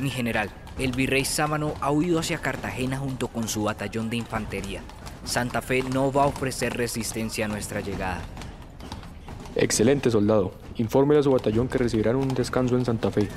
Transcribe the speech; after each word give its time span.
Mi 0.00 0.08
general, 0.08 0.48
el 0.78 0.92
virrey 0.92 1.26
Sámano 1.26 1.74
ha 1.82 1.90
huido 1.90 2.20
hacia 2.20 2.38
Cartagena 2.38 2.96
junto 2.96 3.28
con 3.28 3.48
su 3.48 3.64
batallón 3.64 4.08
de 4.08 4.16
infantería. 4.16 4.80
Santa 5.24 5.60
Fe 5.60 5.82
no 5.82 6.10
va 6.10 6.22
a 6.22 6.26
ofrecer 6.26 6.74
resistencia 6.74 7.44
a 7.44 7.48
nuestra 7.48 7.80
llegada. 7.80 8.22
Excelente, 9.56 10.10
soldado. 10.10 10.52
Infórmele 10.76 11.20
a 11.20 11.22
su 11.22 11.30
batallón 11.30 11.68
que 11.68 11.76
recibirán 11.76 12.16
un 12.16 12.28
descanso 12.28 12.78
en 12.78 12.86
Santa 12.86 13.10
Fe, 13.10 13.28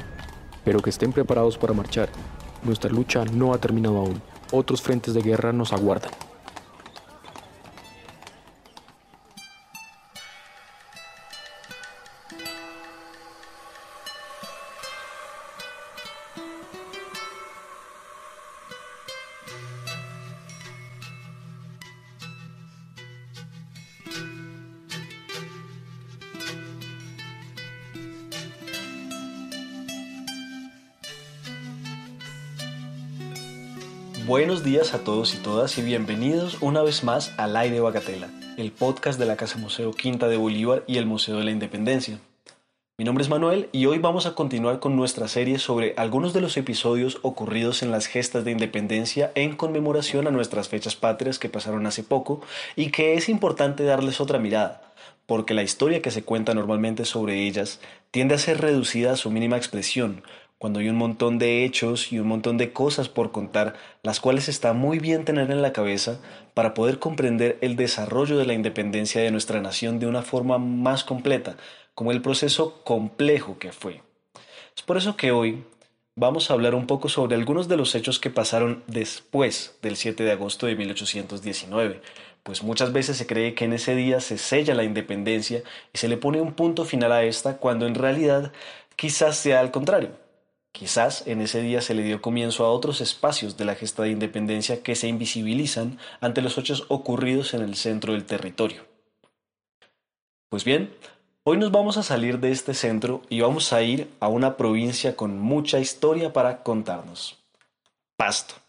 pero 0.64 0.80
que 0.80 0.90
estén 0.90 1.12
preparados 1.12 1.58
para 1.58 1.74
marchar. 1.74 2.08
Nuestra 2.64 2.90
lucha 2.90 3.26
no 3.26 3.54
ha 3.54 3.58
terminado 3.58 3.98
aún. 3.98 4.22
Otros 4.52 4.82
frentes 4.82 5.14
de 5.14 5.22
guerra 5.22 5.52
nos 5.52 5.74
aguardan. 5.74 6.12
Buenos 34.26 34.64
días 34.64 34.94
a 34.94 35.04
todos 35.04 35.36
y 35.36 35.38
todas 35.40 35.78
y 35.78 35.82
bienvenidos 35.82 36.58
una 36.62 36.82
vez 36.82 37.04
más 37.04 37.34
al 37.38 37.58
Aire 37.58 37.82
Bagatela, 37.82 38.30
el 38.56 38.72
podcast 38.72 39.20
de 39.20 39.26
la 39.26 39.36
Casa 39.36 39.58
Museo 39.58 39.92
Quinta 39.92 40.30
de 40.30 40.38
Bolívar 40.38 40.86
y 40.88 40.96
el 40.96 41.06
Museo 41.06 41.40
de 41.40 41.44
la 41.44 41.52
Independencia. 41.52 42.20
Mi 42.98 43.04
nombre 43.04 43.22
es 43.22 43.30
Manuel 43.30 43.68
y 43.74 43.86
hoy 43.86 43.98
vamos 43.98 44.26
a 44.26 44.34
continuar 44.34 44.80
con 44.80 44.96
nuestra 44.96 45.28
serie 45.28 45.60
sobre 45.60 45.94
algunos 45.98 46.32
de 46.32 46.40
los 46.40 46.56
episodios 46.56 47.20
ocurridos 47.22 47.84
en 47.84 47.92
las 47.92 48.08
gestas 48.08 48.46
de 48.46 48.52
independencia 48.52 49.34
en 49.36 49.58
conmemoración 49.58 50.26
a 50.26 50.32
nuestras 50.32 50.70
fechas 50.70 50.96
patrias 50.96 51.38
que 51.38 51.50
pasaron 51.50 51.86
hace 51.86 52.04
poco 52.04 52.40
y 52.78 52.92
que 52.92 53.16
es 53.16 53.28
importante 53.28 53.84
darles 53.84 54.22
otra 54.22 54.40
mirada, 54.40 54.94
porque 55.26 55.54
la 55.54 55.64
historia 55.64 56.02
que 56.02 56.12
se 56.12 56.24
cuenta 56.24 56.54
normalmente 56.54 57.04
sobre 57.04 57.46
ellas 57.46 57.82
tiende 58.12 58.36
a 58.36 58.40
ser 58.40 58.62
reducida 58.62 59.12
a 59.12 59.18
su 59.18 59.32
mínima 59.32 59.58
expresión, 59.58 60.24
cuando 60.64 60.80
hay 60.80 60.88
un 60.88 60.96
montón 60.96 61.40
de 61.40 61.66
hechos 61.66 62.14
y 62.14 62.20
un 62.20 62.28
montón 62.30 62.58
de 62.58 62.72
cosas 62.72 63.10
por 63.10 63.34
contar, 63.34 63.76
las 64.02 64.22
cuales 64.22 64.48
está 64.48 64.72
muy 64.72 64.98
bien 64.98 65.26
tener 65.26 65.52
en 65.52 65.62
la 65.62 65.74
cabeza 65.74 66.22
para 66.54 66.74
poder 66.74 67.00
comprender 67.00 67.58
el 67.60 67.76
desarrollo 67.76 68.38
de 68.38 68.46
la 68.46 68.54
independencia 68.54 69.22
de 69.22 69.30
nuestra 69.30 69.60
nación 69.60 70.00
de 70.00 70.08
una 70.08 70.22
forma 70.22 70.60
más 70.60 71.04
completa, 71.04 71.58
como 71.94 72.14
el 72.14 72.22
proceso 72.22 72.82
complejo 72.86 73.60
que 73.60 73.74
fue. 73.74 74.04
Es 74.74 74.84
por 74.84 74.96
eso 74.96 75.18
que 75.18 75.34
hoy 75.34 75.66
vamos 76.16 76.50
a 76.50 76.54
hablar 76.54 76.76
un 76.76 76.88
poco 76.88 77.10
sobre 77.10 77.36
algunos 77.36 77.68
de 77.68 77.76
los 77.76 77.94
hechos 77.94 78.22
que 78.22 78.30
pasaron 78.30 78.86
después 78.88 79.78
del 79.82 79.98
7 79.98 80.24
de 80.24 80.32
agosto 80.32 80.66
de 80.68 80.78
1819, 80.78 82.00
pues 82.44 82.64
muchas 82.64 82.94
veces 82.94 83.18
se 83.18 83.28
cree 83.28 83.54
que 83.54 83.66
en 83.66 83.74
ese 83.74 83.96
día 83.96 84.22
se 84.22 84.38
sella 84.38 84.76
la 84.76 84.86
independencia 84.86 85.62
y 85.94 85.98
se 85.98 86.08
le 86.08 86.16
pone 86.16 86.40
un 86.40 86.54
punto 86.54 86.86
final 86.86 87.12
a 87.12 87.26
esta 87.26 87.58
cuando 87.58 87.86
en 87.86 87.96
realidad 87.96 88.54
quizás 88.96 89.36
sea 89.36 89.60
al 89.60 89.72
contrario 89.72 90.23
Quizás 90.74 91.28
en 91.28 91.40
ese 91.40 91.62
día 91.62 91.82
se 91.82 91.94
le 91.94 92.02
dio 92.02 92.20
comienzo 92.20 92.66
a 92.66 92.72
otros 92.72 93.00
espacios 93.00 93.58
de 93.58 93.66
la 93.66 93.76
gesta 93.76 94.04
de 94.04 94.10
independencia 94.10 94.82
que 94.82 94.96
se 94.96 95.08
invisibilizan 95.08 96.00
ante 96.20 96.42
los 96.42 96.58
hechos 96.58 96.86
ocurridos 96.88 97.54
en 97.54 97.62
el 97.62 97.76
centro 97.76 98.14
del 98.14 98.26
territorio. 98.26 98.84
Pues 100.50 100.64
bien, 100.64 100.92
hoy 101.44 101.58
nos 101.58 101.72
vamos 101.72 101.98
a 101.98 102.04
salir 102.04 102.40
de 102.40 102.52
este 102.52 102.74
centro 102.74 103.22
y 103.30 103.42
vamos 103.42 103.72
a 103.72 103.84
ir 103.84 104.10
a 104.20 104.28
una 104.30 104.58
provincia 104.58 105.16
con 105.16 105.40
mucha 105.40 105.80
historia 105.80 106.34
para 106.34 106.64
contarnos. 106.64 107.38
Pasto. 108.18 108.63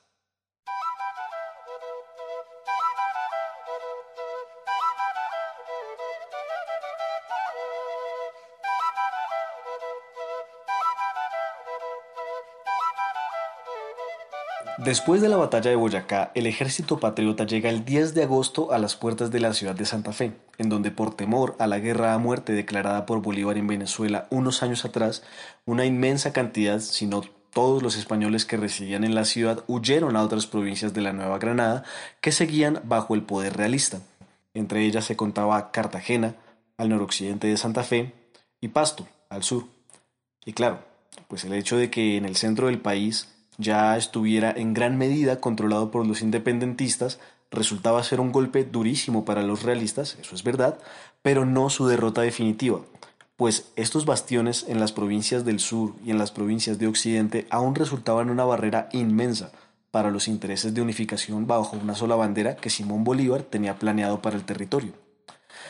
Después 14.78 15.22
de 15.22 15.28
la 15.28 15.36
batalla 15.36 15.70
de 15.70 15.76
Boyacá, 15.76 16.32
el 16.34 16.47
ejército 16.47 16.98
patriota 16.98 17.47
llega 17.47 17.70
el 17.70 17.84
10 17.84 18.14
de 18.14 18.25
agosto 18.25 18.72
a 18.72 18.78
las 18.78 18.97
puertas 18.97 19.30
de 19.30 19.38
la 19.38 19.54
ciudad 19.54 19.75
de 19.75 19.86
Santa 19.86 20.12
Fe, 20.12 20.32
en 20.58 20.69
donde 20.69 20.91
por 20.91 21.14
temor 21.14 21.54
a 21.60 21.66
la 21.69 21.78
guerra 21.78 22.12
a 22.12 22.19
muerte 22.19 22.52
declarada 22.52 23.06
por 23.06 23.22
Bolívar 23.22 23.56
en 23.56 23.69
Venezuela 23.69 24.26
unos 24.30 24.62
años 24.62 24.84
atrás, 24.84 25.22
una 25.64 25.84
inmensa 25.84 26.32
cantidad, 26.32 26.80
si 26.80 27.06
no 27.06 27.22
todos 27.54 27.82
los 27.82 27.97
españoles 27.97 28.44
que 28.44 28.56
residían 28.56 29.04
en 29.04 29.14
la 29.14 29.25
ciudad 29.25 29.62
huyeron 29.69 30.16
a 30.16 30.22
otras 30.22 30.47
provincias 30.47 30.92
de 30.92 31.02
la 31.02 31.12
Nueva 31.12 31.38
Granada 31.38 31.84
que 32.20 32.32
seguían 32.32 32.81
bajo 32.84 33.14
el 33.14 33.22
poder 33.22 33.56
realista. 33.56 34.00
Entre 34.54 34.84
ellas 34.84 35.04
se 35.04 35.16
contaba 35.16 35.70
Cartagena, 35.70 36.34
al 36.76 36.88
noroccidente 36.88 37.46
de 37.46 37.56
Santa 37.56 37.84
Fe, 37.84 38.12
y 38.60 38.69
Pasto, 38.69 39.06
al 39.28 39.44
sur. 39.44 39.66
Y 40.44 40.52
claro, 40.52 40.81
pues 41.28 41.44
el 41.44 41.52
hecho 41.52 41.76
de 41.76 41.91
que 41.91 42.16
en 42.16 42.25
el 42.25 42.34
centro 42.34 42.66
del 42.66 42.81
país 42.81 43.34
ya 43.59 43.97
estuviera 43.97 44.53
en 44.56 44.75
gran 44.75 44.98
medida 44.98 45.41
controlado 45.41 45.91
por 45.91 46.06
los 46.06 46.22
independentistas, 46.22 47.19
resultaba 47.50 48.03
ser 48.03 48.20
un 48.20 48.32
golpe 48.32 48.65
durísimo 48.65 49.25
para 49.25 49.42
los 49.42 49.62
realistas, 49.62 50.16
eso 50.20 50.34
es 50.34 50.42
verdad, 50.42 50.78
pero 51.22 51.44
no 51.44 51.70
su 51.70 51.87
derrota 51.87 52.22
definitiva, 52.22 52.81
pues 53.37 53.72
estos 53.76 54.06
bastiones 54.06 54.66
en 54.69 54.81
las 54.81 54.93
provincias 54.93 55.44
del 55.44 55.60
sur 55.60 55.94
y 56.04 56.10
en 56.10 56.19
las 56.19 56.32
provincias 56.32 56.78
de 56.78 56.87
occidente 56.87 57.47
aún 57.50 57.75
resultaban 57.75 58.31
una 58.31 58.44
barrera 58.44 58.88
inmensa 58.93 59.53
para 59.91 60.10
los 60.10 60.26
intereses 60.26 60.75
de 60.75 60.82
unificación 60.82 61.47
bajo 61.47 61.76
una 61.76 61.94
sola 61.94 62.16
bandera 62.16 62.56
que 62.56 62.70
Simón 62.70 63.04
Bolívar 63.04 63.43
tenía 63.43 63.78
planeado 63.78 64.20
para 64.20 64.37
el 64.37 64.44
territorio. 64.44 64.93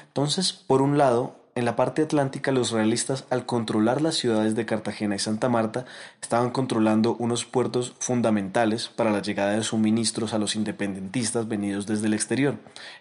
Entonces, 0.07 0.53
por 0.53 0.81
un 0.81 0.97
lado, 0.97 1.44
en 1.55 1.65
la 1.65 1.77
parte 1.77 2.03
atlántica 2.03 2.51
los 2.51 2.71
realistas 2.71 3.25
al 3.31 3.47
controlar 3.47 4.03
las 4.03 4.17
ciudades 4.17 4.55
de 4.55 4.67
Cartagena 4.67 5.15
y 5.15 5.19
Santa 5.19 5.49
Marta 5.49 5.85
estaban 6.21 6.51
controlando 6.51 7.15
unos 7.19 7.45
puertos 7.45 7.95
fundamentales 8.01 8.89
para 8.89 9.13
la 9.13 9.23
llegada 9.23 9.53
de 9.53 9.63
suministros 9.63 10.35
a 10.35 10.39
los 10.39 10.57
independentistas 10.57 11.47
venidos 11.47 11.87
desde 11.87 12.09
el 12.09 12.15
exterior, 12.15 12.57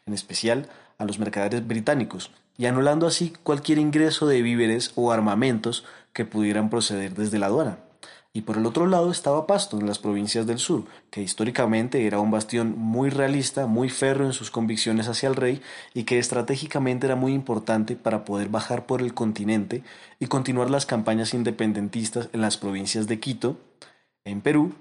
en 0.05 0.13
especial 0.13 0.67
a 0.97 1.05
los 1.05 1.17
mercaderes 1.17 1.65
británicos, 1.65 2.31
y 2.57 2.67
anulando 2.67 3.07
así 3.07 3.33
cualquier 3.43 3.79
ingreso 3.79 4.27
de 4.27 4.41
víveres 4.41 4.91
o 4.95 5.11
armamentos 5.11 5.83
que 6.13 6.25
pudieran 6.25 6.69
proceder 6.69 7.15
desde 7.15 7.39
la 7.39 7.47
aduana 7.47 7.77
y 8.35 8.41
por 8.41 8.57
el 8.57 8.65
otro 8.65 8.87
lado 8.87 9.11
estaba 9.11 9.45
Pasto, 9.45 9.79
en 9.79 9.85
las 9.85 9.99
provincias 9.99 10.47
del 10.47 10.57
sur, 10.57 10.85
que 11.11 11.21
históricamente 11.21 12.07
era 12.07 12.19
un 12.19 12.31
bastión 12.31 12.73
muy 12.77 13.11
realista, 13.11 13.67
muy 13.67 13.89
férreo 13.89 14.25
en 14.25 14.33
sus 14.33 14.49
convicciones 14.49 15.07
hacia 15.07 15.29
el 15.29 15.35
rey 15.35 15.61
y 15.93 16.03
que 16.03 16.17
estratégicamente 16.17 17.05
era 17.05 17.15
muy 17.15 17.33
importante 17.33 17.95
para 17.95 18.25
poder 18.25 18.49
bajar 18.49 18.87
por 18.87 19.03
el 19.03 19.13
continente 19.13 19.83
y 20.19 20.25
continuar 20.25 20.71
las 20.71 20.87
campañas 20.87 21.35
independentistas 21.35 22.29
en 22.33 22.41
las 22.41 22.57
provincias 22.57 23.05
de 23.05 23.19
Quito, 23.19 23.59
en 24.25 24.41
Perú, 24.41 24.73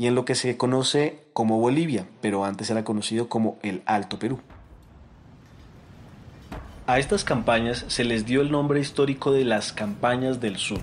y 0.00 0.06
en 0.06 0.14
lo 0.14 0.24
que 0.24 0.34
se 0.34 0.56
conoce 0.56 1.18
como 1.34 1.58
Bolivia, 1.58 2.06
pero 2.22 2.46
antes 2.46 2.70
era 2.70 2.84
conocido 2.84 3.28
como 3.28 3.58
el 3.62 3.82
Alto 3.84 4.18
Perú. 4.18 4.40
A 6.86 6.98
estas 6.98 7.22
campañas 7.22 7.84
se 7.88 8.04
les 8.04 8.24
dio 8.24 8.40
el 8.40 8.50
nombre 8.50 8.80
histórico 8.80 9.30
de 9.30 9.44
las 9.44 9.74
campañas 9.74 10.40
del 10.40 10.56
sur, 10.56 10.80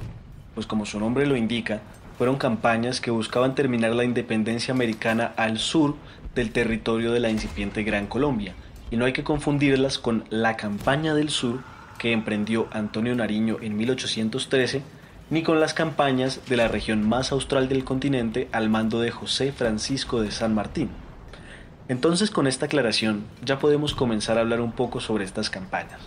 pues 0.54 0.68
como 0.68 0.86
su 0.86 1.00
nombre 1.00 1.26
lo 1.26 1.36
indica, 1.36 1.82
fueron 2.18 2.38
campañas 2.38 3.00
que 3.00 3.12
buscaban 3.12 3.56
terminar 3.56 3.94
la 3.94 4.04
independencia 4.04 4.74
americana 4.74 5.34
al 5.38 5.60
sur 5.60 5.96
del 6.36 6.52
territorio 6.52 7.12
de 7.12 7.20
la 7.20 7.30
incipiente 7.30 7.84
Gran 7.84 8.08
Colombia, 8.08 8.54
y 8.90 8.98
no 8.98 9.06
hay 9.06 9.14
que 9.14 9.24
confundirlas 9.24 9.98
con 9.98 10.24
la 10.30 10.58
campaña 10.58 11.14
del 11.14 11.30
sur 11.30 11.62
que 11.98 12.12
emprendió 12.12 12.68
Antonio 12.72 13.16
Nariño 13.16 13.58
en 13.62 13.76
1813, 13.78 14.82
ni 15.30 15.44
con 15.44 15.60
las 15.60 15.74
campañas 15.74 16.42
de 16.48 16.58
la 16.58 16.68
región 16.68 17.08
más 17.08 17.32
austral 17.32 17.68
del 17.68 17.84
continente 17.84 18.48
al 18.52 18.70
mando 18.70 19.00
de 19.02 19.12
José 19.12 19.52
Francisco 19.52 20.22
de 20.22 20.32
San 20.32 20.56
Martín. 20.56 20.90
Entonces 21.90 22.32
con 22.32 22.48
esta 22.48 22.66
aclaración 22.66 23.26
ya 23.44 23.60
podemos 23.60 23.94
comenzar 23.94 24.38
a 24.38 24.42
hablar 24.42 24.62
un 24.62 24.72
poco 24.72 25.00
sobre 25.00 25.26
estas 25.26 25.50
campañas. 25.50 26.00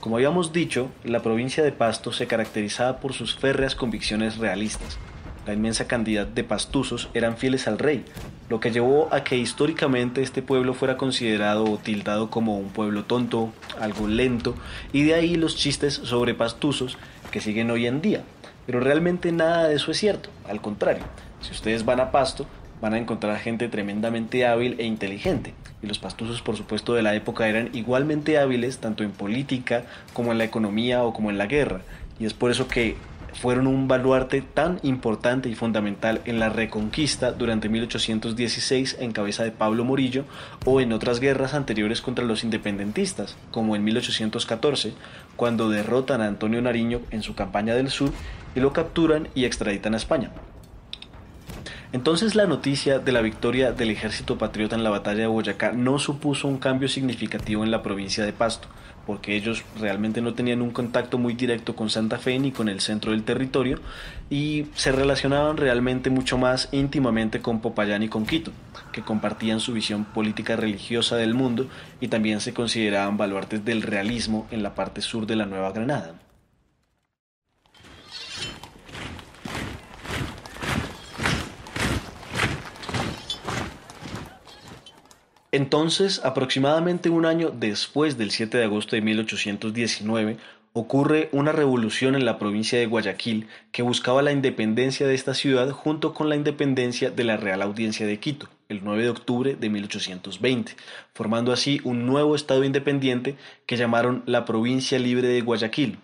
Como 0.00 0.16
habíamos 0.16 0.52
dicho, 0.52 0.90
la 1.04 1.22
provincia 1.22 1.64
de 1.64 1.72
Pasto 1.72 2.12
se 2.12 2.26
caracterizaba 2.26 2.98
por 3.00 3.12
sus 3.12 3.34
férreas 3.34 3.74
convicciones 3.74 4.38
realistas, 4.38 4.98
la 5.48 5.54
inmensa 5.54 5.88
cantidad 5.88 6.26
de 6.26 6.44
pastuzos 6.44 7.08
eran 7.14 7.38
fieles 7.38 7.66
al 7.68 7.78
rey, 7.78 8.04
lo 8.50 8.60
que 8.60 8.70
llevó 8.70 9.08
a 9.14 9.24
que 9.24 9.38
históricamente 9.38 10.20
este 10.20 10.42
pueblo 10.42 10.74
fuera 10.74 10.98
considerado 10.98 11.64
o 11.64 11.78
tildado 11.78 12.28
como 12.28 12.58
un 12.58 12.68
pueblo 12.68 13.04
tonto, 13.04 13.50
algo 13.80 14.08
lento, 14.08 14.54
y 14.92 15.04
de 15.04 15.14
ahí 15.14 15.36
los 15.36 15.56
chistes 15.56 15.94
sobre 15.94 16.34
pastuzos 16.34 16.98
que 17.30 17.40
siguen 17.40 17.70
hoy 17.70 17.86
en 17.86 18.02
día. 18.02 18.24
Pero 18.66 18.80
realmente 18.80 19.32
nada 19.32 19.68
de 19.68 19.76
eso 19.76 19.90
es 19.90 19.96
cierto, 19.96 20.28
al 20.46 20.60
contrario, 20.60 21.04
si 21.40 21.52
ustedes 21.52 21.86
van 21.86 22.00
a 22.00 22.10
Pasto, 22.10 22.46
van 22.82 22.92
a 22.92 22.98
encontrar 22.98 23.38
gente 23.38 23.68
tremendamente 23.68 24.46
hábil 24.46 24.76
e 24.78 24.84
inteligente. 24.84 25.54
Y 25.82 25.86
los 25.86 25.98
pastuzos, 25.98 26.42
por 26.42 26.58
supuesto, 26.58 26.92
de 26.92 27.02
la 27.02 27.14
época 27.14 27.48
eran 27.48 27.70
igualmente 27.72 28.36
hábiles 28.36 28.78
tanto 28.80 29.02
en 29.02 29.12
política 29.12 29.84
como 30.12 30.30
en 30.30 30.38
la 30.38 30.44
economía 30.44 31.04
o 31.04 31.14
como 31.14 31.30
en 31.30 31.38
la 31.38 31.46
guerra. 31.46 31.80
Y 32.20 32.26
es 32.26 32.34
por 32.34 32.50
eso 32.50 32.68
que 32.68 32.96
fueron 33.34 33.66
un 33.66 33.88
baluarte 33.88 34.42
tan 34.42 34.80
importante 34.82 35.48
y 35.48 35.54
fundamental 35.54 36.20
en 36.24 36.38
la 36.38 36.48
reconquista 36.48 37.32
durante 37.32 37.68
1816 37.68 38.96
en 39.00 39.12
cabeza 39.12 39.44
de 39.44 39.50
Pablo 39.50 39.84
Morillo 39.84 40.24
o 40.64 40.80
en 40.80 40.92
otras 40.92 41.20
guerras 41.20 41.54
anteriores 41.54 42.00
contra 42.00 42.24
los 42.24 42.44
independentistas, 42.44 43.36
como 43.50 43.76
en 43.76 43.84
1814, 43.84 44.94
cuando 45.36 45.70
derrotan 45.70 46.20
a 46.20 46.26
Antonio 46.26 46.62
Nariño 46.62 47.00
en 47.10 47.22
su 47.22 47.34
campaña 47.34 47.74
del 47.74 47.90
sur 47.90 48.12
y 48.54 48.60
lo 48.60 48.72
capturan 48.72 49.28
y 49.34 49.44
extraditan 49.44 49.94
a 49.94 49.98
España. 49.98 50.30
Entonces 51.92 52.34
la 52.34 52.46
noticia 52.46 52.98
de 52.98 53.12
la 53.12 53.22
victoria 53.22 53.72
del 53.72 53.90
ejército 53.90 54.36
patriota 54.36 54.76
en 54.76 54.84
la 54.84 54.90
batalla 54.90 55.20
de 55.20 55.26
Boyacá 55.26 55.72
no 55.72 55.98
supuso 55.98 56.46
un 56.46 56.58
cambio 56.58 56.86
significativo 56.86 57.64
en 57.64 57.70
la 57.70 57.82
provincia 57.82 58.26
de 58.26 58.34
Pasto, 58.34 58.68
porque 59.08 59.34
ellos 59.34 59.64
realmente 59.80 60.20
no 60.20 60.34
tenían 60.34 60.60
un 60.60 60.70
contacto 60.70 61.16
muy 61.16 61.32
directo 61.32 61.74
con 61.74 61.88
Santa 61.88 62.18
Fe 62.18 62.38
ni 62.38 62.52
con 62.52 62.68
el 62.68 62.80
centro 62.80 63.12
del 63.12 63.24
territorio 63.24 63.80
y 64.28 64.66
se 64.74 64.92
relacionaban 64.92 65.56
realmente 65.56 66.10
mucho 66.10 66.36
más 66.36 66.68
íntimamente 66.72 67.40
con 67.40 67.62
Popayán 67.62 68.02
y 68.02 68.10
con 68.10 68.26
Quito, 68.26 68.52
que 68.92 69.00
compartían 69.00 69.60
su 69.60 69.72
visión 69.72 70.04
política 70.04 70.56
religiosa 70.56 71.16
del 71.16 71.32
mundo 71.32 71.68
y 72.02 72.08
también 72.08 72.42
se 72.42 72.52
consideraban 72.52 73.16
baluartes 73.16 73.64
del 73.64 73.80
realismo 73.80 74.46
en 74.50 74.62
la 74.62 74.74
parte 74.74 75.00
sur 75.00 75.26
de 75.26 75.36
la 75.36 75.46
Nueva 75.46 75.72
Granada. 75.72 76.27
Entonces, 85.50 86.20
aproximadamente 86.24 87.08
un 87.08 87.24
año 87.24 87.50
después 87.50 88.18
del 88.18 88.30
7 88.30 88.58
de 88.58 88.64
agosto 88.64 88.96
de 88.96 89.02
1819, 89.02 90.36
ocurre 90.74 91.30
una 91.32 91.52
revolución 91.52 92.14
en 92.14 92.26
la 92.26 92.38
provincia 92.38 92.78
de 92.78 92.84
Guayaquil 92.84 93.48
que 93.72 93.82
buscaba 93.82 94.20
la 94.20 94.32
independencia 94.32 95.06
de 95.06 95.14
esta 95.14 95.32
ciudad 95.32 95.70
junto 95.70 96.12
con 96.12 96.28
la 96.28 96.36
independencia 96.36 97.10
de 97.10 97.24
la 97.24 97.38
Real 97.38 97.62
Audiencia 97.62 98.06
de 98.06 98.20
Quito, 98.20 98.50
el 98.68 98.84
9 98.84 99.04
de 99.04 99.08
octubre 99.08 99.56
de 99.56 99.70
1820, 99.70 100.76
formando 101.14 101.50
así 101.52 101.80
un 101.82 102.04
nuevo 102.04 102.34
estado 102.34 102.62
independiente 102.64 103.36
que 103.64 103.78
llamaron 103.78 104.22
la 104.26 104.44
Provincia 104.44 104.98
Libre 104.98 105.28
de 105.28 105.40
Guayaquil. 105.40 105.98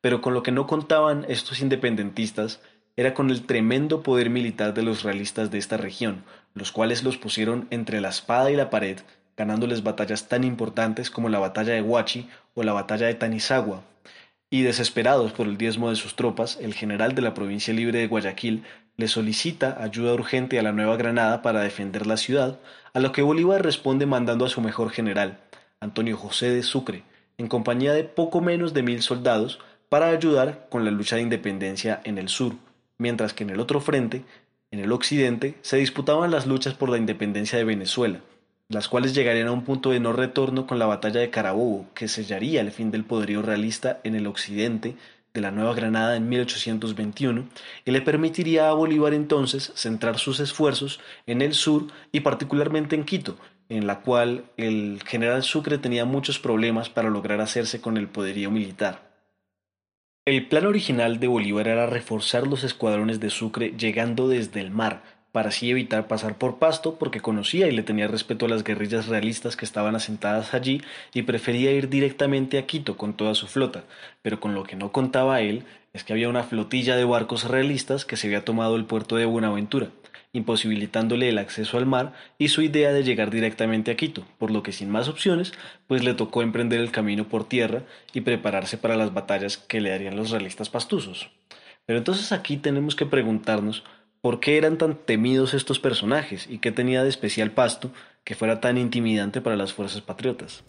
Pero 0.00 0.20
con 0.20 0.34
lo 0.34 0.44
que 0.44 0.52
no 0.52 0.68
contaban 0.68 1.26
estos 1.28 1.60
independentistas 1.60 2.60
era 2.96 3.14
con 3.14 3.30
el 3.30 3.42
tremendo 3.42 4.02
poder 4.02 4.30
militar 4.30 4.74
de 4.74 4.82
los 4.82 5.02
realistas 5.02 5.50
de 5.50 5.58
esta 5.58 5.76
región, 5.76 6.24
los 6.58 6.72
cuales 6.72 7.02
los 7.04 7.16
pusieron 7.16 7.66
entre 7.70 8.00
la 8.00 8.08
espada 8.08 8.50
y 8.50 8.56
la 8.56 8.70
pared, 8.70 8.98
ganándoles 9.36 9.82
batallas 9.82 10.28
tan 10.28 10.44
importantes 10.44 11.10
como 11.10 11.28
la 11.28 11.38
batalla 11.38 11.74
de 11.74 11.82
Huachi 11.82 12.28
o 12.54 12.62
la 12.62 12.72
batalla 12.72 13.06
de 13.06 13.14
Tanizagua. 13.14 13.82
Y 14.50 14.62
desesperados 14.62 15.32
por 15.32 15.46
el 15.46 15.56
diezmo 15.56 15.90
de 15.90 15.96
sus 15.96 16.16
tropas, 16.16 16.58
el 16.60 16.74
general 16.74 17.14
de 17.14 17.22
la 17.22 17.34
provincia 17.34 17.72
libre 17.72 18.00
de 18.00 18.06
Guayaquil 18.06 18.64
le 18.96 19.08
solicita 19.08 19.82
ayuda 19.82 20.14
urgente 20.14 20.58
a 20.58 20.62
la 20.62 20.72
Nueva 20.72 20.96
Granada 20.96 21.40
para 21.42 21.60
defender 21.60 22.06
la 22.06 22.16
ciudad, 22.16 22.58
a 22.92 23.00
lo 23.00 23.12
que 23.12 23.22
Bolívar 23.22 23.62
responde 23.62 24.06
mandando 24.06 24.44
a 24.44 24.48
su 24.48 24.60
mejor 24.60 24.90
general, 24.90 25.38
Antonio 25.80 26.16
José 26.16 26.50
de 26.50 26.62
Sucre, 26.62 27.04
en 27.36 27.46
compañía 27.46 27.92
de 27.92 28.04
poco 28.04 28.40
menos 28.40 28.74
de 28.74 28.82
mil 28.82 29.02
soldados, 29.02 29.60
para 29.88 30.08
ayudar 30.08 30.66
con 30.68 30.84
la 30.84 30.90
lucha 30.90 31.16
de 31.16 31.22
independencia 31.22 32.00
en 32.04 32.18
el 32.18 32.28
sur 32.28 32.56
mientras 32.98 33.32
que 33.32 33.44
en 33.44 33.50
el 33.50 33.60
otro 33.60 33.80
frente, 33.80 34.24
en 34.70 34.80
el 34.80 34.92
occidente, 34.92 35.56
se 35.62 35.78
disputaban 35.78 36.30
las 36.30 36.46
luchas 36.46 36.74
por 36.74 36.88
la 36.88 36.98
independencia 36.98 37.58
de 37.58 37.64
Venezuela, 37.64 38.20
las 38.68 38.88
cuales 38.88 39.14
llegarían 39.14 39.48
a 39.48 39.52
un 39.52 39.64
punto 39.64 39.90
de 39.90 40.00
no 40.00 40.12
retorno 40.12 40.66
con 40.66 40.78
la 40.78 40.86
batalla 40.86 41.20
de 41.20 41.30
Carabobo, 41.30 41.86
que 41.94 42.08
sellaría 42.08 42.60
el 42.60 42.70
fin 42.70 42.90
del 42.90 43.04
poderío 43.04 43.40
realista 43.42 44.00
en 44.04 44.14
el 44.14 44.26
occidente 44.26 44.96
de 45.32 45.40
la 45.40 45.50
Nueva 45.50 45.74
Granada 45.74 46.16
en 46.16 46.28
1821 46.28 47.48
y 47.84 47.90
le 47.90 48.02
permitiría 48.02 48.68
a 48.68 48.74
Bolívar 48.74 49.14
entonces 49.14 49.72
centrar 49.74 50.18
sus 50.18 50.40
esfuerzos 50.40 51.00
en 51.26 51.42
el 51.42 51.54
sur 51.54 51.86
y 52.12 52.20
particularmente 52.20 52.96
en 52.96 53.04
Quito, 53.04 53.36
en 53.68 53.86
la 53.86 54.00
cual 54.00 54.44
el 54.56 55.00
general 55.06 55.42
Sucre 55.42 55.78
tenía 55.78 56.04
muchos 56.04 56.38
problemas 56.38 56.88
para 56.88 57.10
lograr 57.10 57.40
hacerse 57.40 57.80
con 57.80 57.96
el 57.96 58.08
poderío 58.08 58.50
militar. 58.50 59.07
El 60.28 60.44
plan 60.44 60.66
original 60.66 61.20
de 61.20 61.26
Bolívar 61.26 61.68
era 61.68 61.86
reforzar 61.86 62.46
los 62.46 62.62
escuadrones 62.62 63.18
de 63.18 63.30
Sucre 63.30 63.72
llegando 63.78 64.28
desde 64.28 64.60
el 64.60 64.70
mar, 64.70 65.02
para 65.32 65.48
así 65.48 65.70
evitar 65.70 66.06
pasar 66.06 66.36
por 66.36 66.58
Pasto 66.58 66.96
porque 66.98 67.22
conocía 67.22 67.66
y 67.66 67.70
le 67.70 67.82
tenía 67.82 68.08
respeto 68.08 68.44
a 68.44 68.50
las 68.50 68.62
guerrillas 68.62 69.06
realistas 69.06 69.56
que 69.56 69.64
estaban 69.64 69.96
asentadas 69.96 70.52
allí 70.52 70.82
y 71.14 71.22
prefería 71.22 71.72
ir 71.72 71.88
directamente 71.88 72.58
a 72.58 72.66
Quito 72.66 72.98
con 72.98 73.14
toda 73.14 73.34
su 73.34 73.46
flota, 73.46 73.84
pero 74.20 74.38
con 74.38 74.52
lo 74.54 74.64
que 74.64 74.76
no 74.76 74.92
contaba 74.92 75.40
él 75.40 75.64
es 75.94 76.04
que 76.04 76.12
había 76.12 76.28
una 76.28 76.42
flotilla 76.42 76.96
de 76.96 77.06
barcos 77.06 77.44
realistas 77.44 78.04
que 78.04 78.18
se 78.18 78.26
había 78.26 78.44
tomado 78.44 78.76
el 78.76 78.84
puerto 78.84 79.16
de 79.16 79.24
Buenaventura 79.24 79.88
imposibilitándole 80.32 81.28
el 81.28 81.38
acceso 81.38 81.78
al 81.78 81.86
mar 81.86 82.12
y 82.38 82.48
su 82.48 82.62
idea 82.62 82.92
de 82.92 83.02
llegar 83.02 83.30
directamente 83.30 83.90
a 83.90 83.96
Quito, 83.96 84.24
por 84.38 84.50
lo 84.50 84.62
que 84.62 84.72
sin 84.72 84.90
más 84.90 85.08
opciones, 85.08 85.52
pues 85.86 86.04
le 86.04 86.14
tocó 86.14 86.42
emprender 86.42 86.80
el 86.80 86.90
camino 86.90 87.28
por 87.28 87.48
tierra 87.48 87.82
y 88.12 88.20
prepararse 88.20 88.78
para 88.78 88.96
las 88.96 89.14
batallas 89.14 89.56
que 89.56 89.80
le 89.80 89.90
darían 89.90 90.16
los 90.16 90.30
realistas 90.30 90.68
pastusos. 90.68 91.30
Pero 91.86 91.98
entonces 91.98 92.32
aquí 92.32 92.58
tenemos 92.58 92.94
que 92.94 93.06
preguntarnos 93.06 93.84
por 94.20 94.40
qué 94.40 94.58
eran 94.58 94.78
tan 94.78 94.96
temidos 94.96 95.54
estos 95.54 95.78
personajes 95.78 96.46
y 96.50 96.58
qué 96.58 96.72
tenía 96.72 97.02
de 97.02 97.08
especial 97.08 97.52
Pasto 97.52 97.90
que 98.24 98.34
fuera 98.34 98.60
tan 98.60 98.76
intimidante 98.76 99.40
para 99.40 99.56
las 99.56 99.72
fuerzas 99.72 100.02
patriotas. 100.02 100.64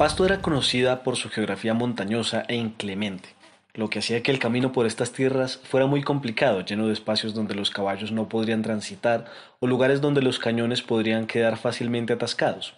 Pasto 0.00 0.24
era 0.24 0.40
conocida 0.40 1.02
por 1.02 1.16
su 1.16 1.28
geografía 1.28 1.74
montañosa 1.74 2.44
e 2.48 2.54
inclemente, 2.54 3.34
lo 3.74 3.90
que 3.90 3.98
hacía 3.98 4.22
que 4.22 4.30
el 4.30 4.38
camino 4.38 4.72
por 4.72 4.86
estas 4.86 5.12
tierras 5.12 5.60
fuera 5.62 5.84
muy 5.84 6.02
complicado, 6.02 6.64
lleno 6.64 6.86
de 6.86 6.94
espacios 6.94 7.34
donde 7.34 7.54
los 7.54 7.68
caballos 7.68 8.10
no 8.10 8.26
podrían 8.26 8.62
transitar 8.62 9.26
o 9.58 9.66
lugares 9.66 10.00
donde 10.00 10.22
los 10.22 10.38
cañones 10.38 10.80
podrían 10.80 11.26
quedar 11.26 11.58
fácilmente 11.58 12.14
atascados. 12.14 12.72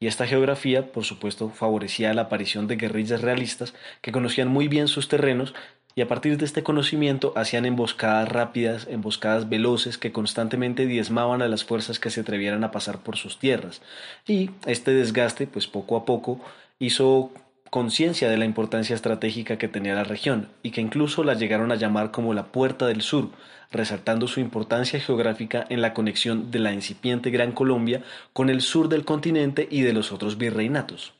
Y 0.00 0.08
esta 0.08 0.26
geografía, 0.26 0.90
por 0.90 1.04
supuesto, 1.04 1.48
favorecía 1.48 2.12
la 2.12 2.22
aparición 2.22 2.66
de 2.66 2.74
guerrillas 2.74 3.20
realistas 3.20 3.72
que 4.00 4.10
conocían 4.10 4.48
muy 4.48 4.66
bien 4.66 4.88
sus 4.88 5.06
terrenos 5.06 5.54
y 5.96 6.00
a 6.00 6.08
partir 6.08 6.36
de 6.38 6.44
este 6.44 6.64
conocimiento 6.64 7.32
hacían 7.36 7.66
emboscadas 7.66 8.28
rápidas, 8.28 8.88
emboscadas 8.90 9.48
veloces 9.48 9.96
que 9.96 10.10
constantemente 10.10 10.86
diezmaban 10.86 11.40
a 11.40 11.46
las 11.46 11.64
fuerzas 11.64 12.00
que 12.00 12.10
se 12.10 12.22
atrevieran 12.22 12.64
a 12.64 12.72
pasar 12.72 12.98
por 12.98 13.16
sus 13.16 13.38
tierras. 13.38 13.80
Y 14.26 14.50
este 14.66 14.90
desgaste, 14.90 15.46
pues 15.46 15.68
poco 15.68 15.96
a 15.96 16.04
poco, 16.04 16.40
hizo 16.78 17.32
conciencia 17.70 18.30
de 18.30 18.36
la 18.36 18.44
importancia 18.44 18.94
estratégica 18.94 19.58
que 19.58 19.66
tenía 19.66 19.94
la 19.94 20.04
región 20.04 20.48
y 20.62 20.70
que 20.70 20.80
incluso 20.80 21.24
la 21.24 21.34
llegaron 21.34 21.72
a 21.72 21.74
llamar 21.74 22.12
como 22.12 22.32
la 22.32 22.46
Puerta 22.46 22.86
del 22.86 23.02
Sur, 23.02 23.30
resaltando 23.72 24.28
su 24.28 24.38
importancia 24.38 25.00
geográfica 25.00 25.66
en 25.68 25.82
la 25.82 25.92
conexión 25.92 26.52
de 26.52 26.60
la 26.60 26.72
incipiente 26.72 27.30
Gran 27.30 27.50
Colombia 27.50 28.04
con 28.32 28.48
el 28.48 28.60
sur 28.60 28.88
del 28.88 29.04
continente 29.04 29.66
y 29.70 29.82
de 29.82 29.92
los 29.92 30.12
otros 30.12 30.38
virreinatos. 30.38 31.14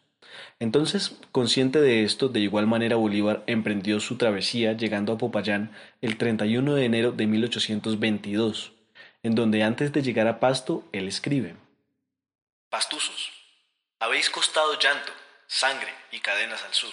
Entonces, 0.61 1.17
consciente 1.33 1.81
de 1.81 2.05
esto, 2.05 2.29
de 2.29 2.40
igual 2.40 2.67
manera 2.67 2.97
Bolívar 2.97 3.43
emprendió 3.47 3.99
su 3.99 4.17
travesía 4.17 4.73
llegando 4.75 5.12
a 5.12 5.19
Popayán 5.19 5.73
el 6.00 6.17
31 6.17 6.75
de 6.75 6.85
enero 6.85 7.12
de 7.12 7.26
1822, 7.26 8.73
en 9.25 9.35
donde 9.35 9.64
antes 9.64 9.93
de 9.93 10.02
llegar 10.02 10.29
a 10.29 10.38
Pasto, 10.38 10.85
él 10.93 11.09
escribe 11.09 11.57
Pastuzos, 12.71 13.33
habéis 13.99 14.31
costado 14.31 14.79
llanto, 14.79 15.12
sangre 15.47 15.95
y 16.11 16.21
cadenas 16.21 16.63
al 16.65 16.75
sur. 16.75 16.93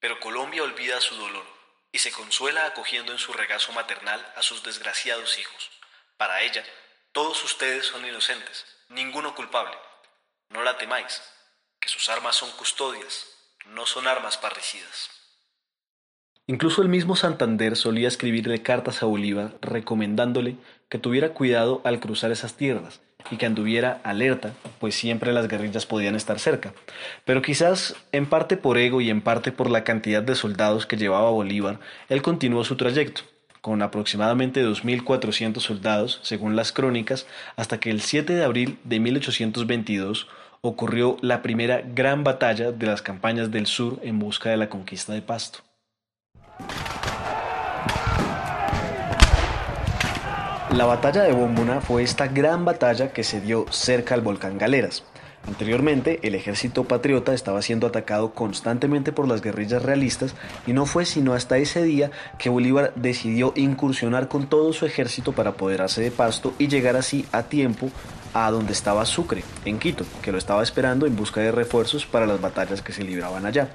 Pero 0.00 0.20
Colombia 0.20 0.62
olvida 0.62 1.00
su 1.00 1.16
dolor 1.16 1.46
y 1.92 1.98
se 1.98 2.12
consuela 2.12 2.66
acogiendo 2.66 3.12
en 3.12 3.18
su 3.18 3.32
regazo 3.32 3.72
maternal 3.72 4.24
a 4.36 4.42
sus 4.42 4.62
desgraciados 4.62 5.38
hijos. 5.38 5.70
Para 6.16 6.42
ella, 6.42 6.64
todos 7.12 7.42
ustedes 7.44 7.86
son 7.86 8.04
inocentes, 8.06 8.66
ninguno 8.90 9.34
culpable. 9.34 9.76
No 10.50 10.62
la 10.62 10.76
temáis, 10.76 11.22
que 11.80 11.88
sus 11.88 12.08
armas 12.08 12.36
son 12.36 12.50
custodias, 12.52 13.26
no 13.66 13.86
son 13.86 14.06
armas 14.06 14.36
parricidas. 14.36 15.10
Incluso 16.46 16.82
el 16.82 16.88
mismo 16.88 17.16
Santander 17.16 17.76
solía 17.76 18.08
escribirle 18.08 18.62
cartas 18.62 19.02
a 19.02 19.06
Bolívar 19.06 19.56
recomendándole 19.60 20.56
que 20.88 20.98
tuviera 20.98 21.30
cuidado 21.30 21.80
al 21.84 21.98
cruzar 21.98 22.30
esas 22.30 22.56
tierras 22.56 23.00
y 23.30 23.36
que 23.36 23.46
anduviera 23.46 24.00
alerta, 24.04 24.52
pues 24.78 24.94
siempre 24.94 25.32
las 25.32 25.48
guerrillas 25.48 25.86
podían 25.86 26.14
estar 26.14 26.38
cerca. 26.38 26.72
Pero 27.24 27.42
quizás 27.42 27.96
en 28.12 28.26
parte 28.26 28.56
por 28.56 28.78
ego 28.78 29.00
y 29.00 29.10
en 29.10 29.20
parte 29.20 29.52
por 29.52 29.70
la 29.70 29.84
cantidad 29.84 30.22
de 30.22 30.34
soldados 30.34 30.86
que 30.86 30.96
llevaba 30.96 31.30
Bolívar, 31.30 31.80
él 32.08 32.22
continuó 32.22 32.64
su 32.64 32.76
trayecto, 32.76 33.22
con 33.60 33.82
aproximadamente 33.82 34.64
2.400 34.64 35.60
soldados, 35.60 36.20
según 36.22 36.56
las 36.56 36.72
crónicas, 36.72 37.26
hasta 37.56 37.80
que 37.80 37.90
el 37.90 38.00
7 38.00 38.34
de 38.34 38.44
abril 38.44 38.78
de 38.84 39.00
1822 39.00 40.28
ocurrió 40.60 41.16
la 41.20 41.42
primera 41.42 41.82
gran 41.82 42.24
batalla 42.24 42.72
de 42.72 42.86
las 42.86 43.02
campañas 43.02 43.50
del 43.50 43.66
sur 43.66 44.00
en 44.02 44.18
busca 44.18 44.50
de 44.50 44.56
la 44.56 44.68
conquista 44.68 45.12
de 45.12 45.22
Pasto. 45.22 45.65
La 50.76 50.84
batalla 50.84 51.22
de 51.22 51.32
Bombona 51.32 51.80
fue 51.80 52.02
esta 52.02 52.26
gran 52.26 52.66
batalla 52.66 53.10
que 53.10 53.24
se 53.24 53.40
dio 53.40 53.64
cerca 53.70 54.14
al 54.14 54.20
volcán 54.20 54.58
Galeras. 54.58 55.04
Anteriormente, 55.46 56.18
el 56.22 56.34
ejército 56.34 56.84
patriota 56.84 57.32
estaba 57.32 57.62
siendo 57.62 57.86
atacado 57.86 58.32
constantemente 58.32 59.12
por 59.12 59.28
las 59.28 59.42
guerrillas 59.42 59.82
realistas 59.82 60.34
y 60.66 60.72
no 60.72 60.86
fue 60.86 61.04
sino 61.06 61.34
hasta 61.34 61.56
ese 61.58 61.84
día 61.84 62.10
que 62.38 62.50
Bolívar 62.50 62.92
decidió 62.96 63.52
incursionar 63.54 64.26
con 64.28 64.48
todo 64.48 64.72
su 64.72 64.86
ejército 64.86 65.32
para 65.32 65.50
apoderarse 65.50 66.02
de 66.02 66.10
Pasto 66.10 66.52
y 66.58 66.66
llegar 66.66 66.96
así 66.96 67.26
a 67.30 67.44
tiempo 67.44 67.90
a 68.34 68.50
donde 68.50 68.72
estaba 68.72 69.06
Sucre, 69.06 69.44
en 69.64 69.78
Quito, 69.78 70.04
que 70.20 70.30
lo 70.30 70.36
estaba 70.36 70.62
esperando 70.62 71.06
en 71.06 71.16
busca 71.16 71.40
de 71.40 71.52
refuerzos 71.52 72.04
para 72.04 72.26
las 72.26 72.40
batallas 72.40 72.82
que 72.82 72.92
se 72.92 73.02
libraban 73.02 73.46
allá. 73.46 73.70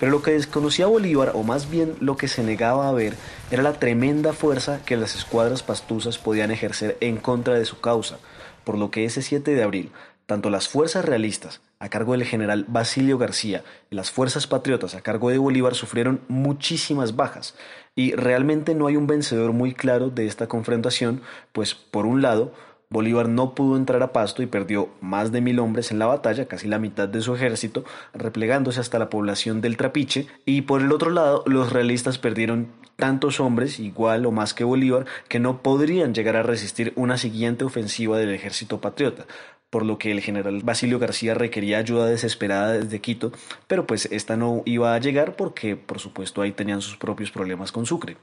Pero 0.00 0.10
lo 0.10 0.22
que 0.22 0.30
desconocía 0.30 0.86
Bolívar, 0.86 1.32
o 1.34 1.42
más 1.42 1.68
bien 1.68 1.96
lo 2.00 2.16
que 2.16 2.28
se 2.28 2.42
negaba 2.42 2.88
a 2.88 2.92
ver, 2.92 3.14
era 3.50 3.62
la 3.62 3.74
tremenda 3.74 4.32
fuerza 4.32 4.80
que 4.86 4.96
las 4.96 5.16
escuadras 5.16 5.62
pastusas 5.62 6.16
podían 6.16 6.50
ejercer 6.50 6.96
en 7.00 7.18
contra 7.18 7.54
de 7.54 7.66
su 7.66 7.80
causa, 7.80 8.16
por 8.64 8.78
lo 8.78 8.90
que 8.90 9.04
ese 9.04 9.20
7 9.20 9.50
de 9.50 9.62
abril, 9.62 9.92
tanto 10.26 10.50
las 10.50 10.68
fuerzas 10.68 11.04
realistas, 11.04 11.62
a 11.78 11.88
cargo 11.88 12.12
del 12.12 12.24
general 12.24 12.64
Basilio 12.68 13.16
García, 13.16 13.62
y 13.90 13.94
las 13.94 14.10
fuerzas 14.10 14.46
patriotas 14.46 14.94
a 14.94 15.00
cargo 15.00 15.30
de 15.30 15.38
Bolívar 15.38 15.74
sufrieron 15.74 16.20
muchísimas 16.28 17.16
bajas, 17.16 17.54
y 17.94 18.12
realmente 18.12 18.74
no 18.74 18.88
hay 18.88 18.96
un 18.96 19.06
vencedor 19.06 19.52
muy 19.52 19.72
claro 19.72 20.10
de 20.10 20.26
esta 20.26 20.48
confrontación, 20.48 21.22
pues 21.52 21.74
por 21.74 22.06
un 22.06 22.22
lado, 22.22 22.52
Bolívar 22.88 23.28
no 23.28 23.54
pudo 23.54 23.76
entrar 23.76 24.02
a 24.02 24.12
Pasto 24.12 24.42
y 24.42 24.46
perdió 24.46 24.88
más 25.00 25.32
de 25.32 25.40
mil 25.40 25.58
hombres 25.58 25.90
en 25.90 25.98
la 25.98 26.06
batalla, 26.06 26.46
casi 26.46 26.68
la 26.68 26.78
mitad 26.78 27.08
de 27.08 27.20
su 27.20 27.34
ejército, 27.34 27.84
replegándose 28.14 28.80
hasta 28.80 28.98
la 28.98 29.10
población 29.10 29.60
del 29.60 29.76
Trapiche, 29.76 30.26
y 30.44 30.62
por 30.62 30.80
el 30.80 30.92
otro 30.92 31.10
lado 31.10 31.42
los 31.46 31.72
realistas 31.72 32.18
perdieron 32.18 32.68
tantos 32.96 33.40
hombres, 33.40 33.78
igual 33.78 34.26
o 34.26 34.32
más 34.32 34.54
que 34.54 34.64
Bolívar, 34.64 35.06
que 35.28 35.38
no 35.38 35.62
podrían 35.62 36.14
llegar 36.14 36.36
a 36.36 36.42
resistir 36.42 36.92
una 36.96 37.18
siguiente 37.18 37.64
ofensiva 37.64 38.18
del 38.18 38.34
ejército 38.34 38.80
patriota 38.80 39.26
por 39.70 39.84
lo 39.84 39.98
que 39.98 40.12
el 40.12 40.20
general 40.20 40.62
Basilio 40.62 40.98
García 40.98 41.34
requería 41.34 41.78
ayuda 41.78 42.06
desesperada 42.06 42.72
desde 42.72 43.00
Quito, 43.00 43.32
pero 43.66 43.86
pues 43.86 44.06
esta 44.10 44.36
no 44.36 44.62
iba 44.64 44.94
a 44.94 45.00
llegar 45.00 45.36
porque 45.36 45.76
por 45.76 45.98
supuesto 45.98 46.40
ahí 46.40 46.52
tenían 46.52 46.80
sus 46.80 46.96
propios 46.96 47.30
problemas 47.30 47.72
con 47.72 47.84
Sucre. 47.84 48.16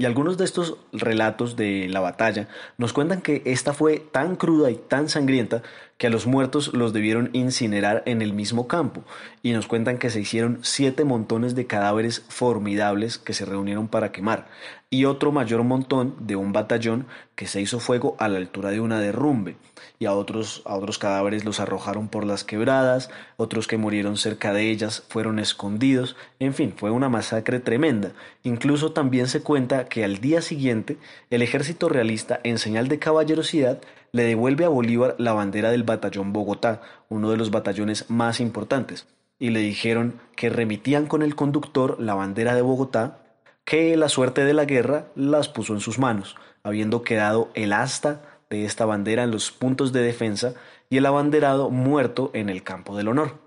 Y 0.00 0.04
algunos 0.04 0.38
de 0.38 0.44
estos 0.44 0.76
relatos 0.92 1.56
de 1.56 1.88
la 1.88 1.98
batalla 1.98 2.46
nos 2.76 2.92
cuentan 2.92 3.20
que 3.20 3.42
esta 3.44 3.72
fue 3.72 3.98
tan 3.98 4.36
cruda 4.36 4.70
y 4.70 4.76
tan 4.76 5.08
sangrienta 5.08 5.64
que 5.96 6.06
a 6.06 6.10
los 6.10 6.24
muertos 6.24 6.72
los 6.72 6.92
debieron 6.92 7.30
incinerar 7.32 8.04
en 8.06 8.22
el 8.22 8.32
mismo 8.32 8.68
campo, 8.68 9.02
y 9.42 9.50
nos 9.50 9.66
cuentan 9.66 9.98
que 9.98 10.10
se 10.10 10.20
hicieron 10.20 10.60
siete 10.62 11.02
montones 11.02 11.56
de 11.56 11.66
cadáveres 11.66 12.24
formidables 12.28 13.18
que 13.18 13.34
se 13.34 13.44
reunieron 13.44 13.88
para 13.88 14.12
quemar, 14.12 14.46
y 14.88 15.04
otro 15.04 15.32
mayor 15.32 15.64
montón 15.64 16.14
de 16.20 16.36
un 16.36 16.52
batallón 16.52 17.08
que 17.34 17.48
se 17.48 17.60
hizo 17.60 17.80
fuego 17.80 18.14
a 18.20 18.28
la 18.28 18.38
altura 18.38 18.70
de 18.70 18.78
una 18.78 19.00
derrumbe, 19.00 19.56
y 19.98 20.06
a 20.06 20.14
otros, 20.14 20.62
a 20.64 20.76
otros 20.76 20.98
cadáveres 20.98 21.44
los 21.44 21.60
arrojaron 21.60 22.08
por 22.08 22.24
las 22.24 22.44
quebradas, 22.44 23.10
otros 23.36 23.66
que 23.66 23.78
murieron 23.78 24.16
cerca 24.16 24.52
de 24.52 24.70
ellas 24.70 25.02
fueron 25.08 25.38
escondidos, 25.38 26.16
en 26.38 26.54
fin, 26.54 26.72
fue 26.76 26.90
una 26.90 27.08
masacre 27.08 27.58
tremenda. 27.58 28.12
Incluso 28.44 28.92
también 28.92 29.26
se 29.26 29.42
cuenta 29.42 29.86
que 29.86 30.04
al 30.04 30.18
día 30.18 30.40
siguiente 30.40 30.98
el 31.30 31.42
ejército 31.42 31.88
realista, 31.88 32.38
en 32.44 32.58
señal 32.58 32.88
de 32.88 32.98
caballerosidad, 32.98 33.80
le 34.12 34.22
devuelve 34.22 34.64
a 34.64 34.68
Bolívar 34.68 35.16
la 35.18 35.32
bandera 35.32 35.70
del 35.70 35.82
batallón 35.82 36.32
Bogotá, 36.32 36.80
uno 37.08 37.30
de 37.30 37.36
los 37.36 37.50
batallones 37.50 38.08
más 38.08 38.40
importantes, 38.40 39.06
y 39.38 39.50
le 39.50 39.60
dijeron 39.60 40.20
que 40.36 40.48
remitían 40.48 41.06
con 41.06 41.22
el 41.22 41.34
conductor 41.34 42.00
la 42.00 42.14
bandera 42.14 42.54
de 42.54 42.62
Bogotá, 42.62 43.18
que 43.64 43.96
la 43.96 44.08
suerte 44.08 44.44
de 44.44 44.54
la 44.54 44.64
guerra 44.64 45.08
las 45.14 45.48
puso 45.48 45.74
en 45.74 45.80
sus 45.80 45.98
manos, 45.98 46.36
habiendo 46.62 47.02
quedado 47.02 47.50
el 47.54 47.72
asta 47.72 48.37
de 48.50 48.64
esta 48.64 48.84
bandera 48.84 49.24
en 49.24 49.30
los 49.30 49.50
puntos 49.50 49.92
de 49.92 50.02
defensa 50.02 50.54
y 50.90 50.96
el 50.96 51.06
abanderado 51.06 51.70
muerto 51.70 52.30
en 52.34 52.48
el 52.48 52.62
campo 52.62 52.96
del 52.96 53.08
honor. 53.08 53.38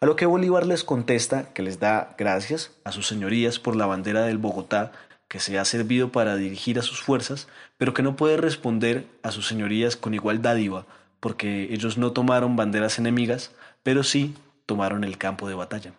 A 0.00 0.06
lo 0.06 0.16
que 0.16 0.26
Bolívar 0.26 0.66
les 0.66 0.84
contesta 0.84 1.52
que 1.52 1.62
les 1.62 1.78
da 1.78 2.14
gracias 2.16 2.72
a 2.84 2.92
sus 2.92 3.06
señorías 3.06 3.58
por 3.58 3.76
la 3.76 3.86
bandera 3.86 4.22
del 4.22 4.38
Bogotá 4.38 4.92
que 5.28 5.40
se 5.40 5.58
ha 5.58 5.64
servido 5.64 6.10
para 6.10 6.36
dirigir 6.36 6.78
a 6.78 6.82
sus 6.82 7.02
fuerzas, 7.02 7.48
pero 7.78 7.94
que 7.94 8.02
no 8.02 8.16
puede 8.16 8.36
responder 8.36 9.06
a 9.22 9.30
sus 9.30 9.46
señorías 9.46 9.96
con 9.96 10.12
igual 10.12 10.42
dádiva, 10.42 10.86
porque 11.20 11.72
ellos 11.72 11.98
no 11.98 12.12
tomaron 12.12 12.56
banderas 12.56 12.98
enemigas, 12.98 13.52
pero 13.82 14.02
sí 14.02 14.34
tomaron 14.66 15.04
el 15.04 15.18
campo 15.18 15.48
de 15.48 15.54
batalla. 15.54 15.92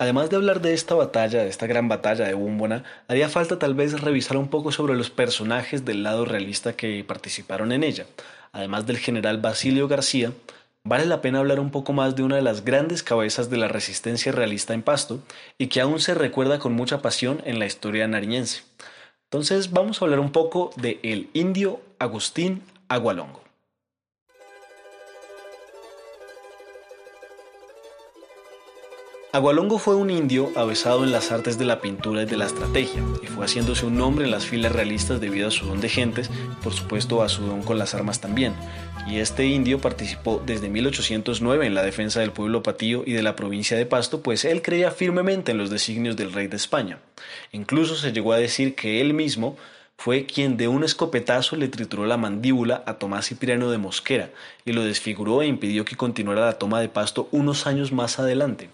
Además 0.00 0.30
de 0.30 0.36
hablar 0.36 0.60
de 0.60 0.74
esta 0.74 0.96
batalla, 0.96 1.44
de 1.44 1.48
esta 1.48 1.68
gran 1.68 1.86
batalla 1.86 2.26
de 2.26 2.34
Búmbona, 2.34 2.82
haría 3.06 3.28
falta 3.28 3.60
tal 3.60 3.74
vez 3.74 4.00
revisar 4.00 4.36
un 4.36 4.48
poco 4.48 4.72
sobre 4.72 4.96
los 4.96 5.10
personajes 5.10 5.84
del 5.84 6.02
lado 6.02 6.24
realista 6.24 6.72
que 6.72 7.04
participaron 7.04 7.70
en 7.70 7.84
ella 7.84 8.06
además 8.52 8.86
del 8.86 8.98
general 8.98 9.38
Basilio 9.38 9.88
García, 9.88 10.32
vale 10.84 11.06
la 11.06 11.20
pena 11.20 11.38
hablar 11.38 11.60
un 11.60 11.70
poco 11.70 11.92
más 11.92 12.16
de 12.16 12.22
una 12.22 12.36
de 12.36 12.42
las 12.42 12.64
grandes 12.64 13.02
cabezas 13.02 13.50
de 13.50 13.56
la 13.56 13.68
resistencia 13.68 14.32
realista 14.32 14.74
en 14.74 14.82
Pasto 14.82 15.20
y 15.58 15.68
que 15.68 15.80
aún 15.80 16.00
se 16.00 16.14
recuerda 16.14 16.58
con 16.58 16.72
mucha 16.72 17.02
pasión 17.02 17.40
en 17.44 17.58
la 17.58 17.66
historia 17.66 18.06
nariñense. 18.08 18.62
Entonces 19.30 19.70
vamos 19.70 20.00
a 20.00 20.04
hablar 20.04 20.20
un 20.20 20.32
poco 20.32 20.70
de 20.76 20.98
el 21.02 21.28
indio 21.32 21.80
Agustín 21.98 22.62
Agualongo. 22.88 23.39
Agualongo 29.32 29.78
fue 29.78 29.94
un 29.94 30.10
indio 30.10 30.50
avesado 30.56 31.04
en 31.04 31.12
las 31.12 31.30
artes 31.30 31.56
de 31.56 31.64
la 31.64 31.80
pintura 31.80 32.24
y 32.24 32.26
de 32.26 32.36
la 32.36 32.46
estrategia, 32.46 33.00
y 33.22 33.28
fue 33.28 33.44
haciéndose 33.44 33.86
un 33.86 33.96
nombre 33.96 34.24
en 34.24 34.32
las 34.32 34.44
filas 34.44 34.72
realistas 34.72 35.20
debido 35.20 35.46
a 35.46 35.52
su 35.52 35.66
don 35.66 35.80
de 35.80 35.88
gentes, 35.88 36.28
por 36.64 36.72
supuesto 36.72 37.22
a 37.22 37.28
su 37.28 37.46
don 37.46 37.62
con 37.62 37.78
las 37.78 37.94
armas 37.94 38.20
también. 38.20 38.54
Y 39.06 39.18
este 39.20 39.46
indio 39.46 39.80
participó 39.80 40.42
desde 40.44 40.68
1809 40.68 41.64
en 41.64 41.76
la 41.76 41.84
defensa 41.84 42.18
del 42.18 42.32
pueblo 42.32 42.64
patío 42.64 43.04
y 43.06 43.12
de 43.12 43.22
la 43.22 43.36
provincia 43.36 43.76
de 43.76 43.86
Pasto, 43.86 44.20
pues 44.20 44.44
él 44.44 44.62
creía 44.62 44.90
firmemente 44.90 45.52
en 45.52 45.58
los 45.58 45.70
designios 45.70 46.16
del 46.16 46.32
rey 46.32 46.48
de 46.48 46.56
España. 46.56 46.98
Incluso 47.52 47.94
se 47.94 48.10
llegó 48.10 48.32
a 48.32 48.38
decir 48.38 48.74
que 48.74 49.00
él 49.00 49.14
mismo 49.14 49.56
fue 49.96 50.26
quien 50.26 50.56
de 50.56 50.66
un 50.66 50.82
escopetazo 50.82 51.54
le 51.54 51.68
trituró 51.68 52.04
la 52.04 52.16
mandíbula 52.16 52.82
a 52.84 52.94
Tomás 52.94 53.28
Cipriano 53.28 53.70
de 53.70 53.78
Mosquera 53.78 54.30
y 54.64 54.72
lo 54.72 54.82
desfiguró 54.82 55.40
e 55.40 55.46
impidió 55.46 55.84
que 55.84 55.94
continuara 55.94 56.46
la 56.46 56.58
toma 56.58 56.80
de 56.80 56.88
Pasto 56.88 57.28
unos 57.30 57.68
años 57.68 57.92
más 57.92 58.18
adelante. 58.18 58.70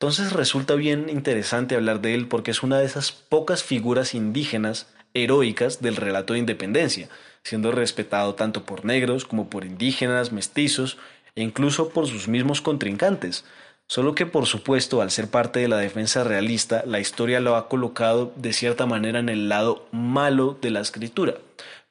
Entonces 0.00 0.32
resulta 0.32 0.76
bien 0.76 1.08
interesante 1.08 1.74
hablar 1.74 2.00
de 2.00 2.14
él 2.14 2.28
porque 2.28 2.52
es 2.52 2.62
una 2.62 2.78
de 2.78 2.86
esas 2.86 3.10
pocas 3.10 3.64
figuras 3.64 4.14
indígenas 4.14 4.86
heroicas 5.12 5.82
del 5.82 5.96
relato 5.96 6.34
de 6.34 6.38
independencia, 6.38 7.08
siendo 7.42 7.72
respetado 7.72 8.36
tanto 8.36 8.64
por 8.64 8.84
negros 8.84 9.24
como 9.24 9.50
por 9.50 9.64
indígenas, 9.64 10.30
mestizos 10.30 10.98
e 11.34 11.42
incluso 11.42 11.88
por 11.88 12.06
sus 12.06 12.28
mismos 12.28 12.60
contrincantes. 12.60 13.44
Solo 13.88 14.14
que 14.14 14.26
por 14.26 14.46
supuesto 14.46 15.00
al 15.00 15.10
ser 15.10 15.28
parte 15.28 15.60
de 15.60 15.68
la 15.68 15.78
defensa 15.78 16.22
realista, 16.22 16.82
la 16.86 17.00
historia 17.00 17.40
lo 17.40 17.56
ha 17.56 17.68
colocado 17.68 18.32
de 18.36 18.52
cierta 18.52 18.86
manera 18.86 19.18
en 19.18 19.28
el 19.28 19.48
lado 19.48 19.86
malo 19.92 20.56
de 20.60 20.70
la 20.70 20.80
escritura 20.80 21.34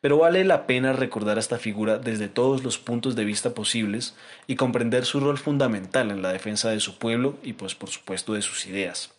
pero 0.02 0.20
vale 0.20 0.44
la 0.44 0.68
pena 0.68 0.94
recordar 0.94 1.38
a 1.38 1.40
esta 1.40 1.58
figura 1.58 1.98
desde 1.98 2.28
todos 2.28 2.64
los 2.64 2.78
puntos 2.78 3.16
de 3.16 3.26
vista 3.26 3.54
posibles 3.54 4.16
y 4.46 4.56
comprender 4.56 5.06
su 5.06 5.20
rol 5.20 5.38
fundamental 5.38 6.12
en 6.12 6.22
la 6.22 6.32
defensa 6.32 6.70
de 6.70 6.80
su 6.80 6.98
pueblo 6.98 7.36
y 7.44 7.54
pues 7.54 7.76
por 7.76 7.90
supuesto 7.90 8.34
de 8.34 8.42
sus 8.42 8.68
ideas. 8.68 9.17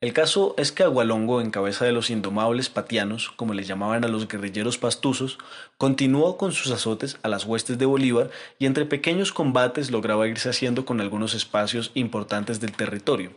El 0.00 0.12
caso 0.12 0.54
es 0.58 0.70
que 0.70 0.84
Agualongo, 0.84 1.40
en 1.40 1.50
cabeza 1.50 1.84
de 1.84 1.90
los 1.90 2.08
indomables 2.08 2.68
patianos, 2.68 3.32
como 3.34 3.52
les 3.52 3.66
llamaban 3.66 4.04
a 4.04 4.08
los 4.08 4.28
guerrilleros 4.28 4.78
pastuzos, 4.78 5.38
continuó 5.76 6.36
con 6.36 6.52
sus 6.52 6.70
azotes 6.70 7.18
a 7.24 7.28
las 7.28 7.44
huestes 7.44 7.78
de 7.78 7.84
Bolívar 7.84 8.30
y 8.60 8.66
entre 8.66 8.86
pequeños 8.86 9.32
combates 9.32 9.90
lograba 9.90 10.28
irse 10.28 10.50
haciendo 10.50 10.84
con 10.84 11.00
algunos 11.00 11.34
espacios 11.34 11.90
importantes 11.94 12.60
del 12.60 12.76
territorio, 12.76 13.32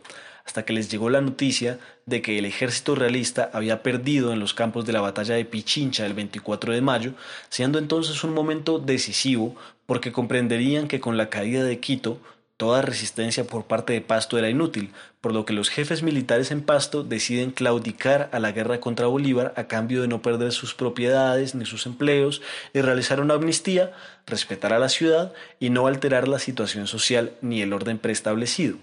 hasta 0.46 0.64
que 0.64 0.72
les 0.72 0.88
llegó 0.88 1.10
la 1.10 1.20
noticia 1.20 1.80
de 2.06 2.22
que 2.22 2.38
el 2.38 2.44
ejército 2.44 2.94
realista 2.94 3.50
había 3.52 3.82
perdido 3.82 4.32
en 4.32 4.38
los 4.38 4.54
campos 4.54 4.86
de 4.86 4.92
la 4.92 5.00
batalla 5.00 5.34
de 5.34 5.44
Pichincha 5.44 6.06
el 6.06 6.14
24 6.14 6.74
de 6.74 6.80
mayo, 6.80 7.14
siendo 7.48 7.80
entonces 7.80 8.22
un 8.22 8.34
momento 8.34 8.78
decisivo 8.78 9.56
porque 9.84 10.12
comprenderían 10.12 10.86
que 10.86 11.00
con 11.00 11.16
la 11.16 11.28
caída 11.28 11.64
de 11.64 11.80
Quito 11.80 12.20
toda 12.62 12.80
resistencia 12.80 13.42
por 13.42 13.64
parte 13.64 13.92
de 13.92 14.00
Pasto 14.00 14.38
era 14.38 14.48
inútil, 14.48 14.92
por 15.20 15.34
lo 15.34 15.44
que 15.44 15.52
los 15.52 15.68
jefes 15.68 16.04
militares 16.04 16.52
en 16.52 16.62
Pasto 16.62 17.02
deciden 17.02 17.50
claudicar 17.50 18.28
a 18.30 18.38
la 18.38 18.52
guerra 18.52 18.78
contra 18.78 19.08
Bolívar 19.08 19.52
a 19.56 19.64
cambio 19.64 20.00
de 20.00 20.06
no 20.06 20.22
perder 20.22 20.52
sus 20.52 20.72
propiedades 20.72 21.56
ni 21.56 21.66
sus 21.66 21.86
empleos 21.86 22.40
y 22.72 22.80
realizar 22.80 23.20
una 23.20 23.34
amnistía, 23.34 23.92
respetar 24.28 24.72
a 24.72 24.78
la 24.78 24.88
ciudad 24.88 25.32
y 25.58 25.70
no 25.70 25.88
alterar 25.88 26.28
la 26.28 26.38
situación 26.38 26.86
social 26.86 27.32
ni 27.40 27.62
el 27.62 27.72
orden 27.72 27.98
preestablecido. 27.98 28.76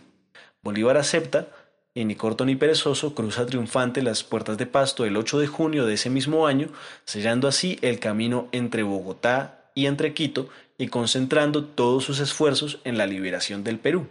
Bolívar 0.61 0.97
acepta 0.97 1.47
y 1.93 2.03
ni 2.03 2.15
corto 2.15 2.43
ni 2.43 2.57
perezoso 2.57 3.15
cruza 3.15 3.45
triunfante 3.45 4.01
las 4.01 4.25
puertas 4.25 4.57
de 4.57 4.65
Pasto 4.65 5.05
el 5.05 5.15
8 5.15 5.39
de 5.39 5.47
junio 5.47 5.85
de 5.85 5.93
ese 5.93 6.09
mismo 6.09 6.47
año, 6.47 6.67
sellando 7.05 7.47
así 7.47 7.79
el 7.81 8.01
camino 8.01 8.49
entre 8.51 8.83
Bogotá 8.83 9.71
y 9.73 9.85
entre 9.85 10.13
Quito 10.13 10.49
y 10.79 10.87
concentrando 10.87 11.65
todos 11.65 12.05
sus 12.05 12.19
esfuerzos 12.19 12.79
en 12.85 12.97
la 12.97 13.05
liberación 13.05 13.63
del 13.63 13.77
Perú. 13.77 14.07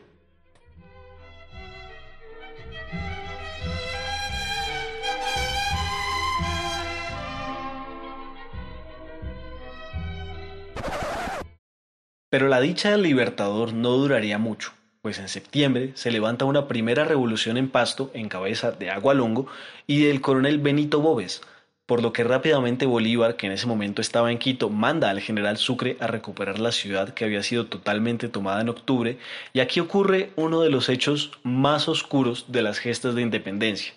Pero 12.30 12.48
la 12.48 12.60
dicha 12.60 12.90
del 12.90 13.02
libertador 13.02 13.72
no 13.72 13.92
duraría 13.92 14.36
mucho, 14.36 14.72
pues 15.00 15.18
en 15.18 15.28
septiembre 15.28 15.92
se 15.94 16.10
levanta 16.10 16.44
una 16.44 16.68
primera 16.68 17.04
revolución 17.04 17.56
en 17.56 17.70
Pasto 17.70 18.10
en 18.12 18.28
cabeza 18.28 18.70
de 18.70 18.90
Agualongo 18.90 19.46
y 19.86 20.04
del 20.04 20.20
coronel 20.20 20.58
Benito 20.58 21.00
Bobes, 21.00 21.40
por 21.88 22.02
lo 22.02 22.12
que 22.12 22.22
rápidamente 22.22 22.84
Bolívar, 22.84 23.36
que 23.36 23.46
en 23.46 23.52
ese 23.52 23.66
momento 23.66 24.02
estaba 24.02 24.30
en 24.30 24.36
Quito, 24.36 24.68
manda 24.68 25.08
al 25.08 25.22
general 25.22 25.56
Sucre 25.56 25.96
a 26.00 26.06
recuperar 26.06 26.58
la 26.58 26.70
ciudad 26.70 27.14
que 27.14 27.24
había 27.24 27.42
sido 27.42 27.64
totalmente 27.64 28.28
tomada 28.28 28.60
en 28.60 28.68
octubre, 28.68 29.16
y 29.54 29.60
aquí 29.60 29.80
ocurre 29.80 30.30
uno 30.36 30.60
de 30.60 30.68
los 30.68 30.90
hechos 30.90 31.30
más 31.44 31.88
oscuros 31.88 32.44
de 32.48 32.60
las 32.60 32.78
gestas 32.78 33.14
de 33.14 33.22
independencia, 33.22 33.94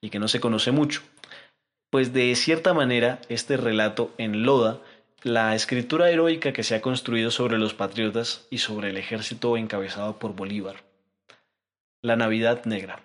y 0.00 0.08
que 0.08 0.18
no 0.18 0.26
se 0.26 0.40
conoce 0.40 0.70
mucho, 0.70 1.02
pues 1.90 2.14
de 2.14 2.34
cierta 2.34 2.72
manera 2.72 3.20
este 3.28 3.58
relato 3.58 4.14
enloda 4.16 4.80
la 5.22 5.54
escritura 5.54 6.08
heroica 6.08 6.54
que 6.54 6.62
se 6.62 6.74
ha 6.74 6.80
construido 6.80 7.30
sobre 7.30 7.58
los 7.58 7.74
patriotas 7.74 8.46
y 8.48 8.56
sobre 8.56 8.88
el 8.88 8.96
ejército 8.96 9.58
encabezado 9.58 10.18
por 10.18 10.34
Bolívar. 10.34 10.76
La 12.00 12.16
Navidad 12.16 12.64
Negra. 12.64 13.02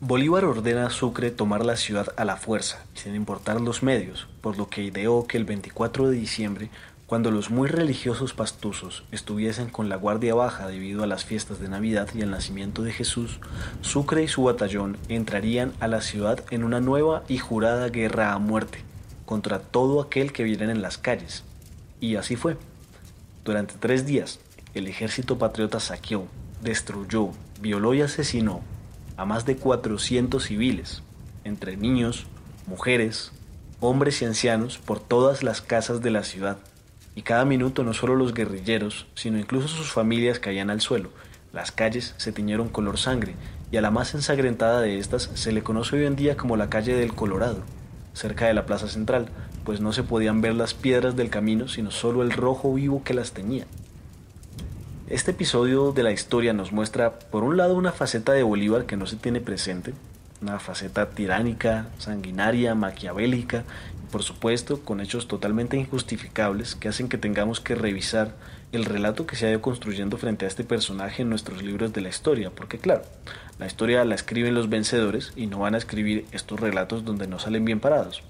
Bolívar 0.00 0.44
ordena 0.44 0.86
a 0.86 0.90
Sucre 0.90 1.32
tomar 1.32 1.66
la 1.66 1.76
ciudad 1.76 2.14
a 2.16 2.24
la 2.24 2.36
fuerza, 2.36 2.84
sin 2.94 3.16
importar 3.16 3.60
los 3.60 3.82
medios, 3.82 4.28
por 4.40 4.56
lo 4.56 4.68
que 4.68 4.84
ideó 4.84 5.26
que 5.26 5.36
el 5.36 5.44
24 5.44 6.08
de 6.08 6.16
diciembre, 6.16 6.70
cuando 7.06 7.32
los 7.32 7.50
muy 7.50 7.68
religiosos 7.68 8.32
pastusos 8.32 9.02
estuviesen 9.10 9.68
con 9.68 9.88
la 9.88 9.96
guardia 9.96 10.36
baja 10.36 10.68
debido 10.68 11.02
a 11.02 11.08
las 11.08 11.24
fiestas 11.24 11.58
de 11.58 11.68
Navidad 11.68 12.08
y 12.14 12.20
el 12.20 12.30
nacimiento 12.30 12.84
de 12.84 12.92
Jesús, 12.92 13.40
Sucre 13.80 14.22
y 14.22 14.28
su 14.28 14.44
batallón 14.44 14.96
entrarían 15.08 15.72
a 15.80 15.88
la 15.88 16.00
ciudad 16.00 16.44
en 16.52 16.62
una 16.62 16.78
nueva 16.78 17.24
y 17.26 17.38
jurada 17.38 17.88
guerra 17.88 18.32
a 18.32 18.38
muerte 18.38 18.84
contra 19.26 19.58
todo 19.58 20.00
aquel 20.00 20.32
que 20.32 20.44
viera 20.44 20.70
en 20.70 20.80
las 20.80 20.96
calles. 20.96 21.42
Y 21.98 22.14
así 22.14 22.36
fue. 22.36 22.56
Durante 23.44 23.74
tres 23.80 24.06
días, 24.06 24.38
el 24.74 24.86
ejército 24.86 25.38
patriota 25.38 25.80
saqueó, 25.80 26.28
destruyó, 26.62 27.30
violó 27.60 27.94
y 27.94 28.02
asesinó 28.02 28.62
a 29.18 29.24
más 29.24 29.44
de 29.44 29.56
400 29.56 30.42
civiles, 30.42 31.02
entre 31.42 31.76
niños, 31.76 32.26
mujeres, 32.68 33.32
hombres 33.80 34.22
y 34.22 34.24
ancianos, 34.24 34.78
por 34.78 35.00
todas 35.00 35.42
las 35.42 35.60
casas 35.60 36.00
de 36.00 36.10
la 36.10 36.22
ciudad. 36.22 36.58
Y 37.16 37.22
cada 37.22 37.44
minuto 37.44 37.82
no 37.82 37.94
solo 37.94 38.14
los 38.14 38.32
guerrilleros, 38.32 39.06
sino 39.16 39.36
incluso 39.36 39.66
sus 39.66 39.90
familias 39.90 40.38
caían 40.38 40.70
al 40.70 40.80
suelo. 40.80 41.10
Las 41.52 41.72
calles 41.72 42.14
se 42.16 42.30
tiñeron 42.30 42.68
color 42.68 42.96
sangre, 42.96 43.34
y 43.72 43.76
a 43.76 43.80
la 43.80 43.90
más 43.90 44.14
ensangrentada 44.14 44.80
de 44.80 45.00
estas 45.00 45.30
se 45.34 45.50
le 45.50 45.64
conoce 45.64 45.96
hoy 45.96 46.06
en 46.06 46.14
día 46.14 46.36
como 46.36 46.56
la 46.56 46.70
calle 46.70 46.94
del 46.94 47.12
Colorado, 47.12 47.64
cerca 48.14 48.46
de 48.46 48.54
la 48.54 48.66
plaza 48.66 48.86
central, 48.86 49.30
pues 49.64 49.80
no 49.80 49.92
se 49.92 50.04
podían 50.04 50.40
ver 50.42 50.54
las 50.54 50.74
piedras 50.74 51.16
del 51.16 51.28
camino, 51.28 51.66
sino 51.66 51.90
solo 51.90 52.22
el 52.22 52.30
rojo 52.30 52.72
vivo 52.72 53.02
que 53.02 53.14
las 53.14 53.32
teñía. 53.32 53.66
Este 55.10 55.30
episodio 55.30 55.92
de 55.92 56.02
la 56.02 56.12
historia 56.12 56.52
nos 56.52 56.70
muestra, 56.70 57.18
por 57.18 57.42
un 57.42 57.56
lado, 57.56 57.74
una 57.76 57.92
faceta 57.92 58.32
de 58.32 58.42
Bolívar 58.42 58.84
que 58.84 58.98
no 58.98 59.06
se 59.06 59.16
tiene 59.16 59.40
presente, 59.40 59.94
una 60.42 60.58
faceta 60.58 61.08
tiránica, 61.08 61.86
sanguinaria, 61.96 62.74
maquiavélica, 62.74 63.64
y 64.04 64.12
por 64.12 64.22
supuesto 64.22 64.80
con 64.80 65.00
hechos 65.00 65.26
totalmente 65.26 65.78
injustificables 65.78 66.74
que 66.74 66.90
hacen 66.90 67.08
que 67.08 67.16
tengamos 67.16 67.58
que 67.62 67.74
revisar 67.74 68.34
el 68.72 68.84
relato 68.84 69.26
que 69.26 69.34
se 69.34 69.46
ha 69.46 69.50
ido 69.50 69.62
construyendo 69.62 70.18
frente 70.18 70.44
a 70.44 70.48
este 70.48 70.62
personaje 70.62 71.22
en 71.22 71.30
nuestros 71.30 71.62
libros 71.62 71.94
de 71.94 72.02
la 72.02 72.10
historia, 72.10 72.50
porque 72.50 72.76
claro, 72.76 73.00
la 73.58 73.66
historia 73.66 74.04
la 74.04 74.14
escriben 74.14 74.54
los 74.54 74.68
vencedores 74.68 75.32
y 75.36 75.46
no 75.46 75.60
van 75.60 75.74
a 75.74 75.78
escribir 75.78 76.26
estos 76.32 76.60
relatos 76.60 77.06
donde 77.06 77.26
no 77.26 77.38
salen 77.38 77.64
bien 77.64 77.80
parados. 77.80 78.22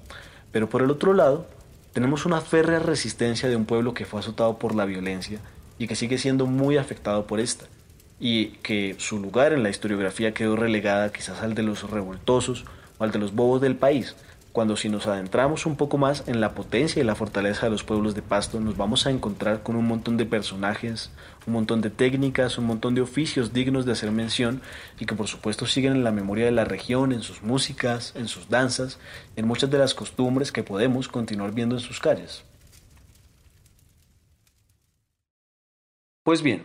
Pero 0.53 0.69
por 0.69 0.83
el 0.83 0.93
otro 0.93 1.13
lado, 1.13 1.45
tenemos 1.93 2.25
una 2.25 2.41
férrea 2.41 2.79
resistencia 2.79 3.49
de 3.49 3.57
un 3.57 3.65
pueblo 3.65 3.95
que 3.95 4.05
fue 4.05 4.21
azotado 4.21 4.61
por 4.61 4.77
la 4.77 4.85
violencia 4.85 5.41
y 5.79 5.87
que 5.87 5.97
sigue 5.97 6.19
siendo 6.19 6.47
muy 6.47 6.77
afectado 6.77 7.27
por 7.27 7.41
esta, 7.41 7.67
y 8.21 8.49
que 8.63 8.97
su 8.99 9.19
lugar 9.19 9.53
en 9.53 9.63
la 9.63 9.71
historiografía 9.71 10.35
quedó 10.35 10.57
relegada 10.57 11.13
quizás 11.13 11.43
al 11.43 11.55
de 11.55 11.63
los 11.63 11.89
revoltosos 11.89 12.65
o 12.99 13.05
al 13.05 13.13
de 13.13 13.19
los 13.19 13.35
bobos 13.35 13.61
del 13.61 13.77
país, 13.77 14.17
cuando 14.59 14.77
si 14.77 14.89
nos 14.89 15.07
adentramos 15.07 15.67
un 15.67 15.77
poco 15.77 15.99
más 15.99 16.25
en 16.27 16.41
la 16.41 16.53
potencia 16.53 17.01
y 17.01 17.05
la 17.05 17.15
fortaleza 17.15 17.67
de 17.67 17.71
los 17.71 17.85
pueblos 17.85 18.17
de 18.17 18.23
Pasto, 18.23 18.59
nos 18.59 18.77
vamos 18.77 19.07
a 19.07 19.11
encontrar 19.11 19.63
con 19.63 19.77
un 19.77 19.87
montón 19.87 20.17
de 20.17 20.27
personajes, 20.27 21.13
un 21.47 21.53
montón 21.53 21.81
de 21.81 21.91
técnicas, 21.91 22.59
un 22.59 22.65
montón 22.65 22.97
de 22.97 23.01
oficios 23.01 23.53
dignos 23.53 23.87
de 23.87 23.93
hacer 23.93 24.11
mención 24.11 24.61
y 24.99 25.07
que 25.07 25.15
por 25.15 25.29
supuesto 25.29 25.67
siguen 25.67 25.93
en 25.93 26.03
la 26.03 26.11
memoria 26.11 26.47
de 26.47 26.51
la 26.51 26.65
región, 26.65 27.13
en 27.13 27.23
sus 27.23 27.43
músicas, 27.43 28.15
en 28.17 28.27
sus 28.27 28.49
danzas, 28.49 28.99
en 29.37 29.47
muchas 29.47 29.71
de 29.71 29.79
las 29.79 29.95
costumbres 29.95 30.51
que 30.51 30.65
podemos 30.65 31.07
continuar 31.09 31.53
viendo 31.53 31.77
en 31.77 31.81
sus 31.81 32.01
calles. 32.01 32.43
Pues 36.29 36.43
bien, 36.43 36.65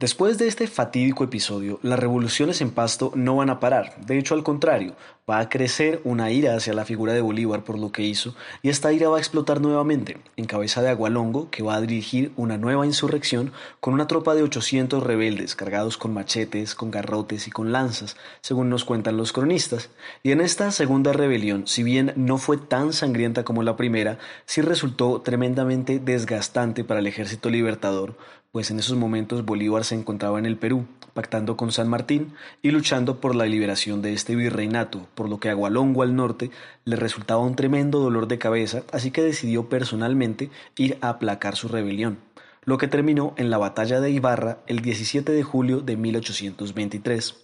después 0.00 0.38
de 0.38 0.48
este 0.48 0.66
fatídico 0.66 1.22
episodio, 1.22 1.78
las 1.84 2.00
revoluciones 2.00 2.60
en 2.60 2.72
Pasto 2.72 3.12
no 3.14 3.36
van 3.36 3.48
a 3.48 3.60
parar, 3.60 3.94
de 4.04 4.18
hecho 4.18 4.34
al 4.34 4.42
contrario, 4.42 4.96
va 5.30 5.38
a 5.38 5.48
crecer 5.48 6.00
una 6.02 6.32
ira 6.32 6.56
hacia 6.56 6.74
la 6.74 6.84
figura 6.84 7.12
de 7.12 7.20
Bolívar 7.20 7.62
por 7.62 7.78
lo 7.78 7.92
que 7.92 8.02
hizo, 8.02 8.34
y 8.60 8.70
esta 8.70 8.92
ira 8.92 9.08
va 9.08 9.18
a 9.18 9.20
explotar 9.20 9.60
nuevamente, 9.60 10.18
en 10.36 10.46
cabeza 10.46 10.82
de 10.82 10.88
Agualongo, 10.88 11.48
que 11.48 11.62
va 11.62 11.76
a 11.76 11.80
dirigir 11.80 12.32
una 12.34 12.58
nueva 12.58 12.86
insurrección 12.86 13.52
con 13.78 13.94
una 13.94 14.08
tropa 14.08 14.34
de 14.34 14.42
800 14.42 15.00
rebeldes 15.00 15.54
cargados 15.54 15.96
con 15.96 16.12
machetes, 16.12 16.74
con 16.74 16.90
garrotes 16.90 17.46
y 17.46 17.52
con 17.52 17.70
lanzas, 17.70 18.16
según 18.40 18.68
nos 18.68 18.84
cuentan 18.84 19.16
los 19.16 19.32
cronistas. 19.32 19.90
Y 20.24 20.32
en 20.32 20.40
esta 20.40 20.72
segunda 20.72 21.12
rebelión, 21.12 21.68
si 21.68 21.84
bien 21.84 22.12
no 22.16 22.36
fue 22.36 22.56
tan 22.56 22.92
sangrienta 22.92 23.44
como 23.44 23.62
la 23.62 23.76
primera, 23.76 24.18
sí 24.44 24.60
resultó 24.60 25.20
tremendamente 25.20 26.00
desgastante 26.00 26.82
para 26.82 26.98
el 26.98 27.06
ejército 27.06 27.48
libertador, 27.48 28.16
pues 28.54 28.70
en 28.70 28.78
esos 28.78 28.96
momentos 28.96 29.44
Bolívar 29.44 29.84
se 29.84 29.96
encontraba 29.96 30.38
en 30.38 30.46
el 30.46 30.56
Perú, 30.56 30.86
pactando 31.12 31.56
con 31.56 31.72
San 31.72 31.88
Martín 31.88 32.34
y 32.62 32.70
luchando 32.70 33.18
por 33.18 33.34
la 33.34 33.46
liberación 33.46 34.00
de 34.00 34.12
este 34.12 34.36
virreinato, 34.36 35.08
por 35.16 35.28
lo 35.28 35.40
que 35.40 35.50
a 35.50 35.54
Gualongo 35.54 36.04
al 36.04 36.14
norte 36.14 36.52
le 36.84 36.94
resultaba 36.94 37.40
un 37.40 37.56
tremendo 37.56 37.98
dolor 37.98 38.28
de 38.28 38.38
cabeza, 38.38 38.84
así 38.92 39.10
que 39.10 39.22
decidió 39.22 39.68
personalmente 39.68 40.50
ir 40.76 40.98
a 41.00 41.08
aplacar 41.08 41.56
su 41.56 41.66
rebelión, 41.66 42.18
lo 42.64 42.78
que 42.78 42.86
terminó 42.86 43.34
en 43.38 43.50
la 43.50 43.58
batalla 43.58 44.00
de 44.00 44.12
Ibarra 44.12 44.58
el 44.68 44.82
17 44.82 45.32
de 45.32 45.42
julio 45.42 45.80
de 45.80 45.96
1823 45.96 47.43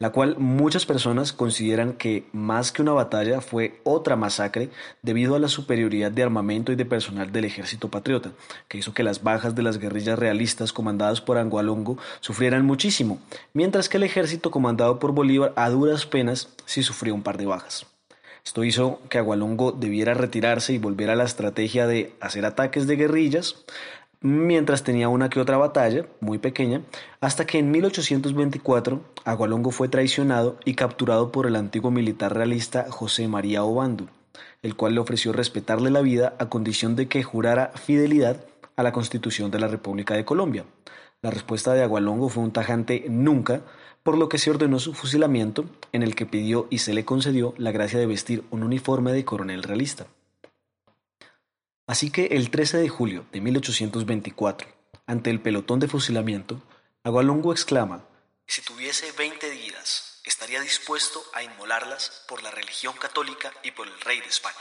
la 0.00 0.10
cual 0.10 0.36
muchas 0.38 0.86
personas 0.86 1.32
consideran 1.32 1.92
que 1.92 2.24
más 2.32 2.70
que 2.70 2.82
una 2.82 2.92
batalla 2.92 3.40
fue 3.40 3.80
otra 3.82 4.14
masacre 4.14 4.70
debido 5.02 5.34
a 5.34 5.40
la 5.40 5.48
superioridad 5.48 6.12
de 6.12 6.22
armamento 6.22 6.70
y 6.70 6.76
de 6.76 6.84
personal 6.84 7.32
del 7.32 7.46
ejército 7.46 7.90
patriota, 7.90 8.30
que 8.68 8.78
hizo 8.78 8.94
que 8.94 9.02
las 9.02 9.24
bajas 9.24 9.56
de 9.56 9.62
las 9.62 9.78
guerrillas 9.78 10.18
realistas 10.18 10.72
comandadas 10.72 11.20
por 11.20 11.36
Angualongo 11.36 11.98
sufrieran 12.20 12.64
muchísimo, 12.64 13.18
mientras 13.52 13.88
que 13.88 13.96
el 13.96 14.04
ejército 14.04 14.52
comandado 14.52 15.00
por 15.00 15.12
Bolívar 15.12 15.52
a 15.56 15.68
duras 15.68 16.06
penas 16.06 16.48
sí 16.64 16.84
sufrió 16.84 17.14
un 17.14 17.24
par 17.24 17.36
de 17.36 17.46
bajas. 17.46 17.86
Esto 18.44 18.64
hizo 18.64 19.00
que 19.10 19.18
Agualongo 19.18 19.72
debiera 19.72 20.14
retirarse 20.14 20.72
y 20.72 20.78
volver 20.78 21.10
a 21.10 21.16
la 21.16 21.24
estrategia 21.24 21.86
de 21.86 22.14
hacer 22.20 22.46
ataques 22.46 22.86
de 22.86 22.96
guerrillas, 22.96 23.56
mientras 24.20 24.82
tenía 24.82 25.08
una 25.08 25.30
que 25.30 25.40
otra 25.40 25.56
batalla, 25.56 26.06
muy 26.20 26.38
pequeña, 26.38 26.82
hasta 27.20 27.46
que 27.46 27.58
en 27.58 27.70
1824 27.70 29.00
Agualongo 29.24 29.70
fue 29.70 29.88
traicionado 29.88 30.58
y 30.64 30.74
capturado 30.74 31.30
por 31.30 31.46
el 31.46 31.56
antiguo 31.56 31.90
militar 31.90 32.34
realista 32.34 32.86
José 32.90 33.28
María 33.28 33.64
Obando, 33.64 34.08
el 34.62 34.74
cual 34.74 34.94
le 34.94 35.00
ofreció 35.00 35.32
respetarle 35.32 35.90
la 35.90 36.00
vida 36.00 36.34
a 36.38 36.48
condición 36.48 36.96
de 36.96 37.08
que 37.08 37.22
jurara 37.22 37.72
fidelidad 37.74 38.44
a 38.76 38.82
la 38.82 38.92
Constitución 38.92 39.50
de 39.50 39.60
la 39.60 39.68
República 39.68 40.14
de 40.14 40.24
Colombia. 40.24 40.64
La 41.20 41.30
respuesta 41.30 41.74
de 41.74 41.82
Agualongo 41.82 42.28
fue 42.28 42.44
un 42.44 42.52
tajante 42.52 43.04
nunca, 43.08 43.62
por 44.04 44.16
lo 44.16 44.28
que 44.28 44.38
se 44.38 44.50
ordenó 44.50 44.78
su 44.78 44.94
fusilamiento, 44.94 45.64
en 45.92 46.02
el 46.02 46.14
que 46.14 46.26
pidió 46.26 46.68
y 46.70 46.78
se 46.78 46.94
le 46.94 47.04
concedió 47.04 47.54
la 47.58 47.72
gracia 47.72 47.98
de 47.98 48.06
vestir 48.06 48.44
un 48.50 48.62
uniforme 48.62 49.12
de 49.12 49.24
coronel 49.24 49.64
realista. 49.64 50.06
Así 51.88 52.10
que 52.10 52.26
el 52.26 52.50
13 52.50 52.76
de 52.76 52.88
julio 52.90 53.24
de 53.32 53.40
1824, 53.40 54.68
ante 55.06 55.30
el 55.30 55.40
pelotón 55.40 55.80
de 55.80 55.88
fusilamiento, 55.88 56.62
Agualongo 57.02 57.50
exclama, 57.50 58.04
si 58.46 58.60
tuviese 58.60 59.10
20 59.16 59.50
días, 59.50 60.20
estaría 60.22 60.60
dispuesto 60.60 61.18
a 61.32 61.42
inmolarlas 61.42 62.26
por 62.28 62.42
la 62.42 62.50
religión 62.50 62.92
católica 63.00 63.52
y 63.64 63.70
por 63.70 63.86
el 63.86 63.98
rey 64.02 64.20
de 64.20 64.26
España. 64.26 64.54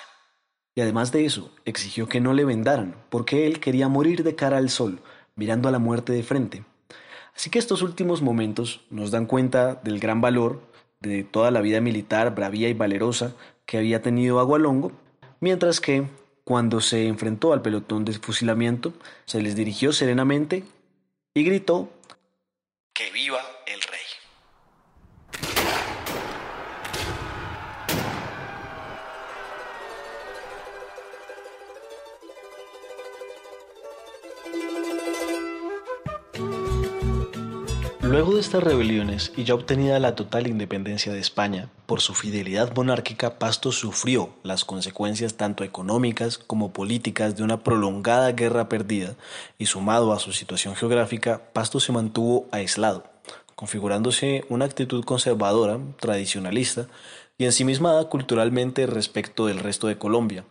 Y 0.73 0.79
además 0.79 1.11
de 1.11 1.25
eso, 1.25 1.53
exigió 1.65 2.07
que 2.07 2.21
no 2.21 2.31
le 2.31 2.45
vendaran, 2.45 2.95
porque 3.09 3.45
él 3.45 3.59
quería 3.59 3.89
morir 3.89 4.23
de 4.23 4.35
cara 4.35 4.55
al 4.57 4.69
sol, 4.69 5.01
mirando 5.35 5.67
a 5.67 5.71
la 5.73 5.79
muerte 5.79 6.13
de 6.13 6.23
frente. 6.23 6.63
Así 7.35 7.49
que 7.49 7.59
estos 7.59 7.81
últimos 7.81 8.21
momentos 8.21 8.85
nos 8.89 9.11
dan 9.11 9.25
cuenta 9.25 9.75
del 9.75 9.99
gran 9.99 10.21
valor 10.21 10.61
de 11.01 11.25
toda 11.25 11.51
la 11.51 11.59
vida 11.59 11.81
militar 11.81 12.33
bravía 12.33 12.69
y 12.69 12.73
valerosa 12.73 13.35
que 13.65 13.77
había 13.77 14.01
tenido 14.01 14.39
Agualongo, 14.39 14.93
mientras 15.41 15.81
que 15.81 16.07
cuando 16.47 16.79
se 16.79 17.07
enfrentó 17.07 17.51
al 17.51 17.61
pelotón 17.61 18.05
de 18.05 18.13
fusilamiento, 18.13 18.93
se 19.25 19.41
les 19.41 19.53
dirigió 19.53 19.91
serenamente 19.91 20.63
y 21.33 21.43
gritó 21.43 21.89
¡Que 22.93 23.11
viva 23.11 23.41
Luego 38.07 38.35
de 38.35 38.39
estas 38.39 38.63
rebeliones 38.63 39.33
y 39.35 39.43
ya 39.43 39.53
obtenida 39.53 39.99
la 39.99 40.15
total 40.15 40.47
independencia 40.47 41.11
de 41.11 41.19
España, 41.19 41.67
por 41.85 41.99
su 41.99 42.13
fidelidad 42.13 42.73
monárquica, 42.73 43.37
Pasto 43.37 43.73
sufrió 43.73 44.29
las 44.43 44.63
consecuencias 44.63 45.33
tanto 45.33 45.65
económicas 45.65 46.37
como 46.37 46.71
políticas 46.71 47.35
de 47.35 47.43
una 47.43 47.65
prolongada 47.65 48.31
guerra 48.31 48.69
perdida 48.69 49.15
y 49.57 49.65
sumado 49.65 50.13
a 50.13 50.19
su 50.19 50.31
situación 50.31 50.77
geográfica, 50.77 51.51
Pasto 51.51 51.81
se 51.81 51.91
mantuvo 51.91 52.47
aislado, 52.51 53.03
configurándose 53.55 54.45
una 54.47 54.63
actitud 54.63 55.03
conservadora, 55.03 55.77
tradicionalista 55.99 56.87
y 57.37 57.43
ensimismada 57.43 58.07
culturalmente 58.07 58.87
respecto 58.87 59.47
del 59.47 59.59
resto 59.59 59.87
de 59.87 59.97
Colombia, 59.97 60.45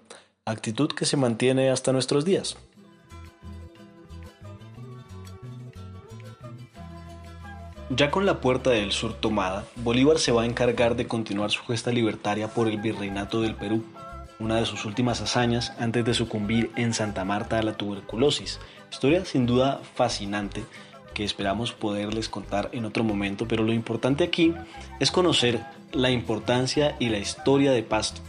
actitud 0.45 0.90
que 0.92 1.07
se 1.07 1.16
mantiene 1.16 1.71
hasta 1.71 1.95
nuestros 1.95 2.27
días. 2.27 2.59
Ya 7.88 8.11
con 8.11 8.27
la 8.27 8.40
puerta 8.40 8.70
del 8.70 8.90
sur 8.90 9.14
tomada, 9.14 9.64
Bolívar 9.77 10.18
se 10.18 10.33
va 10.33 10.42
a 10.42 10.46
encargar 10.46 10.96
de 10.96 11.07
continuar 11.07 11.53
su 11.53 11.62
gesta 11.64 11.92
libertaria 11.92 12.49
por 12.49 12.66
el 12.66 12.79
virreinato 12.79 13.42
del 13.42 13.55
Perú, 13.55 13.85
una 14.40 14.57
de 14.57 14.66
sus 14.66 14.85
últimas 14.85 15.20
hazañas 15.20 15.72
antes 15.79 16.05
de 16.05 16.12
sucumbir 16.12 16.72
en 16.75 16.92
Santa 16.92 17.25
Marta 17.25 17.61
a 17.61 17.62
la 17.62 17.75
tuberculosis. 17.75 18.59
Historia 18.90 19.25
sin 19.25 19.46
duda 19.46 19.81
fascinante 19.94 20.64
que 21.14 21.22
esperamos 21.22 21.72
poderles 21.72 22.29
contar 22.29 22.70
en 22.72 22.87
otro 22.87 23.05
momento, 23.05 23.46
pero 23.46 23.62
lo 23.62 23.72
importante 23.72 24.25
aquí 24.25 24.53
es 24.99 25.12
conocer 25.12 25.64
la 25.92 26.11
importancia 26.11 26.96
y 26.99 27.09
la 27.09 27.18
historia 27.18 27.70
de 27.70 27.85
Pasto 27.85 28.20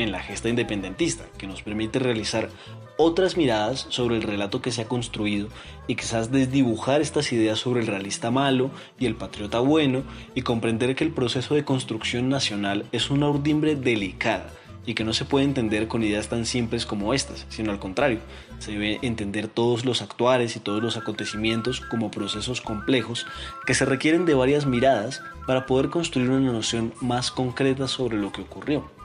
en 0.00 0.12
la 0.12 0.20
gesta 0.20 0.48
independentista, 0.48 1.24
que 1.38 1.46
nos 1.46 1.62
permite 1.62 1.98
realizar 1.98 2.48
otras 2.96 3.36
miradas 3.36 3.86
sobre 3.88 4.16
el 4.16 4.22
relato 4.22 4.60
que 4.60 4.72
se 4.72 4.82
ha 4.82 4.88
construido 4.88 5.48
y 5.86 5.94
quizás 5.94 6.30
desdibujar 6.30 7.00
estas 7.00 7.32
ideas 7.32 7.58
sobre 7.58 7.80
el 7.80 7.86
realista 7.86 8.30
malo 8.30 8.70
y 8.98 9.06
el 9.06 9.14
patriota 9.14 9.60
bueno 9.60 10.02
y 10.34 10.42
comprender 10.42 10.94
que 10.94 11.04
el 11.04 11.12
proceso 11.12 11.54
de 11.54 11.64
construcción 11.64 12.28
nacional 12.28 12.84
es 12.92 13.10
una 13.10 13.28
urdimbre 13.28 13.74
delicada 13.76 14.50
y 14.86 14.94
que 14.94 15.04
no 15.04 15.12
se 15.12 15.24
puede 15.24 15.44
entender 15.44 15.88
con 15.88 16.02
ideas 16.02 16.28
tan 16.28 16.46
simples 16.46 16.86
como 16.86 17.14
estas, 17.14 17.46
sino 17.48 17.70
al 17.70 17.78
contrario, 17.78 18.20
se 18.58 18.72
debe 18.72 18.98
entender 19.02 19.48
todos 19.48 19.84
los 19.84 20.02
actuares 20.02 20.56
y 20.56 20.60
todos 20.60 20.82
los 20.82 20.96
acontecimientos 20.96 21.80
como 21.80 22.10
procesos 22.10 22.60
complejos 22.60 23.26
que 23.66 23.74
se 23.74 23.84
requieren 23.84 24.26
de 24.26 24.34
varias 24.34 24.66
miradas 24.66 25.22
para 25.46 25.66
poder 25.66 25.90
construir 25.90 26.30
una 26.30 26.52
noción 26.52 26.92
más 27.00 27.30
concreta 27.30 27.88
sobre 27.88 28.18
lo 28.18 28.32
que 28.32 28.42
ocurrió. 28.42 28.99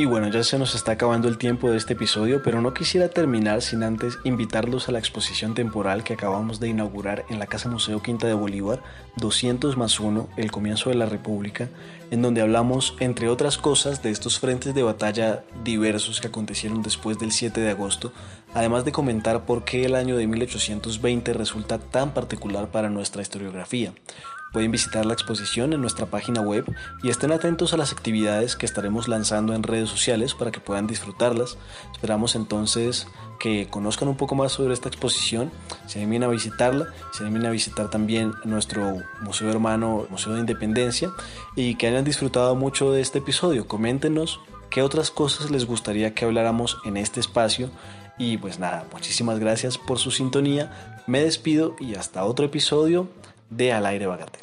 Y 0.00 0.06
bueno, 0.06 0.28
ya 0.28 0.42
se 0.42 0.58
nos 0.58 0.74
está 0.74 0.92
acabando 0.92 1.28
el 1.28 1.36
tiempo 1.36 1.70
de 1.70 1.76
este 1.76 1.92
episodio, 1.92 2.42
pero 2.42 2.62
no 2.62 2.72
quisiera 2.72 3.10
terminar 3.10 3.60
sin 3.60 3.82
antes 3.82 4.18
invitarlos 4.24 4.88
a 4.88 4.92
la 4.92 4.98
exposición 4.98 5.52
temporal 5.52 6.04
que 6.04 6.14
acabamos 6.14 6.58
de 6.58 6.68
inaugurar 6.68 7.26
en 7.28 7.38
la 7.38 7.46
Casa 7.46 7.68
Museo 7.68 8.00
Quinta 8.00 8.26
de 8.26 8.32
Bolívar, 8.32 8.82
200 9.16 9.76
más 9.76 10.00
1, 10.00 10.30
el 10.38 10.50
comienzo 10.50 10.88
de 10.88 10.96
la 10.96 11.04
República, 11.04 11.68
en 12.10 12.22
donde 12.22 12.40
hablamos, 12.40 12.96
entre 12.98 13.28
otras 13.28 13.58
cosas, 13.58 14.02
de 14.02 14.08
estos 14.08 14.38
frentes 14.38 14.74
de 14.74 14.82
batalla 14.82 15.44
diversos 15.64 16.22
que 16.22 16.28
acontecieron 16.28 16.80
después 16.80 17.18
del 17.18 17.30
7 17.30 17.60
de 17.60 17.68
agosto, 17.68 18.10
además 18.54 18.86
de 18.86 18.92
comentar 18.92 19.44
por 19.44 19.64
qué 19.66 19.84
el 19.84 19.94
año 19.94 20.16
de 20.16 20.26
1820 20.26 21.34
resulta 21.34 21.78
tan 21.78 22.14
particular 22.14 22.68
para 22.68 22.88
nuestra 22.88 23.20
historiografía. 23.20 23.92
Pueden 24.52 24.72
visitar 24.72 25.06
la 25.06 25.12
exposición 25.12 25.72
en 25.72 25.80
nuestra 25.80 26.06
página 26.06 26.40
web 26.40 26.64
y 27.02 27.10
estén 27.10 27.30
atentos 27.30 27.72
a 27.72 27.76
las 27.76 27.92
actividades 27.92 28.56
que 28.56 28.66
estaremos 28.66 29.06
lanzando 29.06 29.54
en 29.54 29.62
redes 29.62 29.88
sociales 29.88 30.34
para 30.34 30.50
que 30.50 30.58
puedan 30.58 30.86
disfrutarlas. 30.88 31.56
Esperamos 31.92 32.34
entonces 32.34 33.06
que 33.38 33.68
conozcan 33.68 34.08
un 34.08 34.16
poco 34.16 34.34
más 34.34 34.52
sobre 34.52 34.74
esta 34.74 34.88
exposición, 34.88 35.50
se 35.86 35.98
animen 35.98 36.24
a 36.24 36.28
visitarla, 36.28 36.88
se 37.12 37.22
animen 37.22 37.46
a 37.46 37.50
visitar 37.50 37.90
también 37.90 38.32
nuestro 38.44 39.02
museo 39.20 39.50
hermano, 39.50 40.06
Museo 40.10 40.34
de 40.34 40.40
Independencia, 40.40 41.10
y 41.56 41.76
que 41.76 41.86
hayan 41.86 42.04
disfrutado 42.04 42.54
mucho 42.54 42.92
de 42.92 43.00
este 43.00 43.18
episodio. 43.18 43.66
Coméntenos 43.66 44.40
qué 44.68 44.82
otras 44.82 45.10
cosas 45.10 45.50
les 45.50 45.64
gustaría 45.64 46.14
que 46.14 46.24
habláramos 46.24 46.78
en 46.84 46.96
este 46.96 47.20
espacio. 47.20 47.70
Y 48.18 48.36
pues 48.36 48.58
nada, 48.58 48.84
muchísimas 48.92 49.38
gracias 49.38 49.78
por 49.78 49.98
su 49.98 50.10
sintonía. 50.10 51.02
Me 51.06 51.20
despido 51.22 51.74
y 51.80 51.94
hasta 51.94 52.24
otro 52.24 52.44
episodio 52.46 53.08
de 53.48 53.72
Al 53.72 53.86
aire 53.86 54.06
Bagatela. 54.06 54.39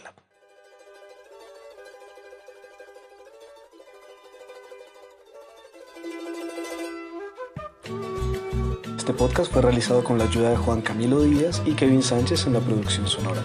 Este 9.08 9.18
podcast 9.18 9.54
fue 9.54 9.62
realizado 9.62 10.04
con 10.04 10.18
la 10.18 10.26
ayuda 10.26 10.50
de 10.50 10.58
Juan 10.58 10.82
Camilo 10.82 11.22
Díaz 11.22 11.62
y 11.64 11.72
Kevin 11.76 12.04
Sánchez 12.04 12.46
en 12.46 12.52
la 12.52 12.60
producción 12.60 13.08
sonora. 13.08 13.42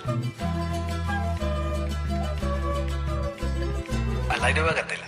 Al 4.29 4.43
aire 4.43 4.61
Bagatela, 4.61 5.05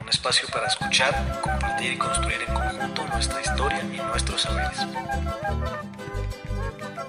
un 0.00 0.08
espacio 0.08 0.48
para 0.52 0.66
escuchar, 0.66 1.40
compartir 1.40 1.92
y 1.92 1.98
construir 1.98 2.38
en 2.48 2.52
conjunto 2.52 3.06
nuestra 3.12 3.40
historia 3.42 3.80
y 3.94 3.98
nuestros 3.98 4.42
saberes. 4.42 4.80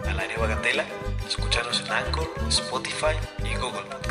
Al 0.08 0.20
aire 0.20 0.38
Bagatela 0.38 0.86
Escúchanos 1.28 1.82
en 1.88 1.92
Anchor, 1.92 2.30
Spotify 2.50 3.16
y 3.44 3.56
Google. 3.56 4.03